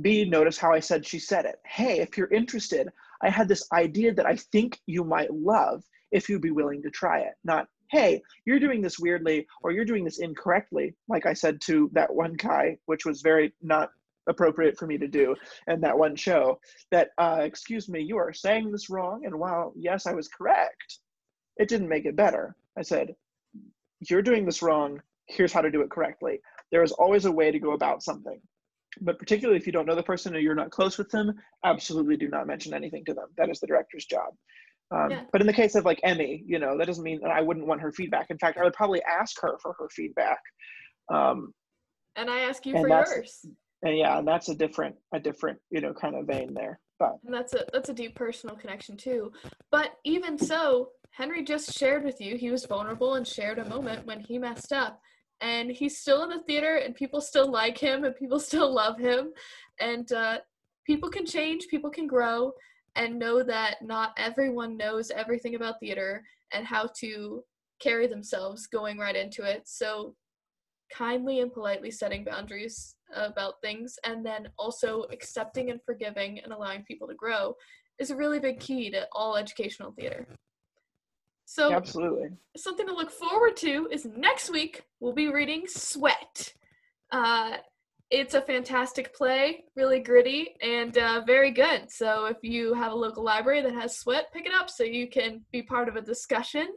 [0.01, 1.57] B, notice how I said she said it.
[1.65, 2.89] Hey, if you're interested,
[3.21, 6.89] I had this idea that I think you might love if you'd be willing to
[6.89, 7.33] try it.
[7.43, 11.89] Not, hey, you're doing this weirdly or you're doing this incorrectly, like I said to
[11.93, 13.89] that one guy, which was very not
[14.27, 15.35] appropriate for me to do
[15.67, 16.59] in that one show.
[16.91, 19.25] That, uh, excuse me, you are saying this wrong.
[19.25, 20.99] And while, yes, I was correct,
[21.57, 22.55] it didn't make it better.
[22.77, 23.15] I said,
[24.09, 25.01] you're doing this wrong.
[25.27, 26.39] Here's how to do it correctly.
[26.71, 28.39] There is always a way to go about something.
[29.01, 32.17] But particularly if you don't know the person or you're not close with them, absolutely
[32.17, 33.27] do not mention anything to them.
[33.37, 34.33] That is the director's job.
[34.91, 35.23] Um, Yeah.
[35.31, 37.67] But in the case of like Emmy, you know, that doesn't mean that I wouldn't
[37.67, 38.27] want her feedback.
[38.29, 40.39] In fact, I would probably ask her for her feedback.
[41.11, 41.53] Um,
[42.15, 43.45] And I ask you for yours.
[43.85, 46.79] And yeah, that's a different, a different, you know, kind of vein there.
[46.97, 49.31] But And that's a that's a deep personal connection too.
[49.71, 54.05] But even so, Henry just shared with you he was vulnerable and shared a moment
[54.05, 54.99] when he messed up.
[55.41, 58.97] And he's still in the theater and people still like him and people still love
[58.97, 59.31] him.
[59.79, 60.39] And uh,
[60.85, 62.53] people can change, people can grow,
[62.95, 66.23] and know that not everyone knows everything about theater
[66.53, 67.43] and how to
[67.79, 69.63] carry themselves going right into it.
[69.65, 70.15] So
[70.93, 76.83] kindly and politely setting boundaries about things and then also accepting and forgiving and allowing
[76.83, 77.55] people to grow
[77.99, 80.27] is a really big key to all educational theater.
[81.45, 82.29] So absolutely.
[82.57, 86.53] something to look forward to is next week we'll be reading Sweat.
[87.11, 87.57] Uh,
[88.11, 91.89] it's a fantastic play, really gritty and uh, very good.
[91.91, 95.07] So if you have a local library that has Sweat, pick it up so you
[95.09, 96.67] can be part of a discussion.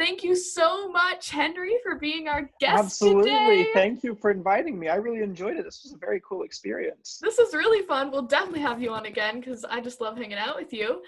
[0.00, 3.30] Thank you so much, Henry, for being our guest Absolutely.
[3.32, 3.66] today.
[3.74, 4.88] Thank you for inviting me.
[4.88, 5.64] I really enjoyed it.
[5.64, 7.20] This was a very cool experience.
[7.22, 8.10] This is really fun.
[8.10, 11.02] We'll definitely have you on again because I just love hanging out with you.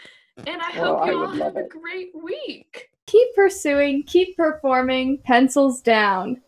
[0.46, 2.90] And I Well, hope I you all would love have a great week.
[3.06, 6.42] Keep pursuing, keep performing, pencils down.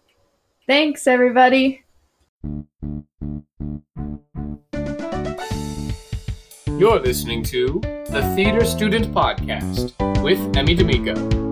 [0.67, 1.83] Thanks, everybody.
[6.67, 7.81] You're listening to
[8.11, 11.44] the Theater Student Podcast with Emmy D'Amico.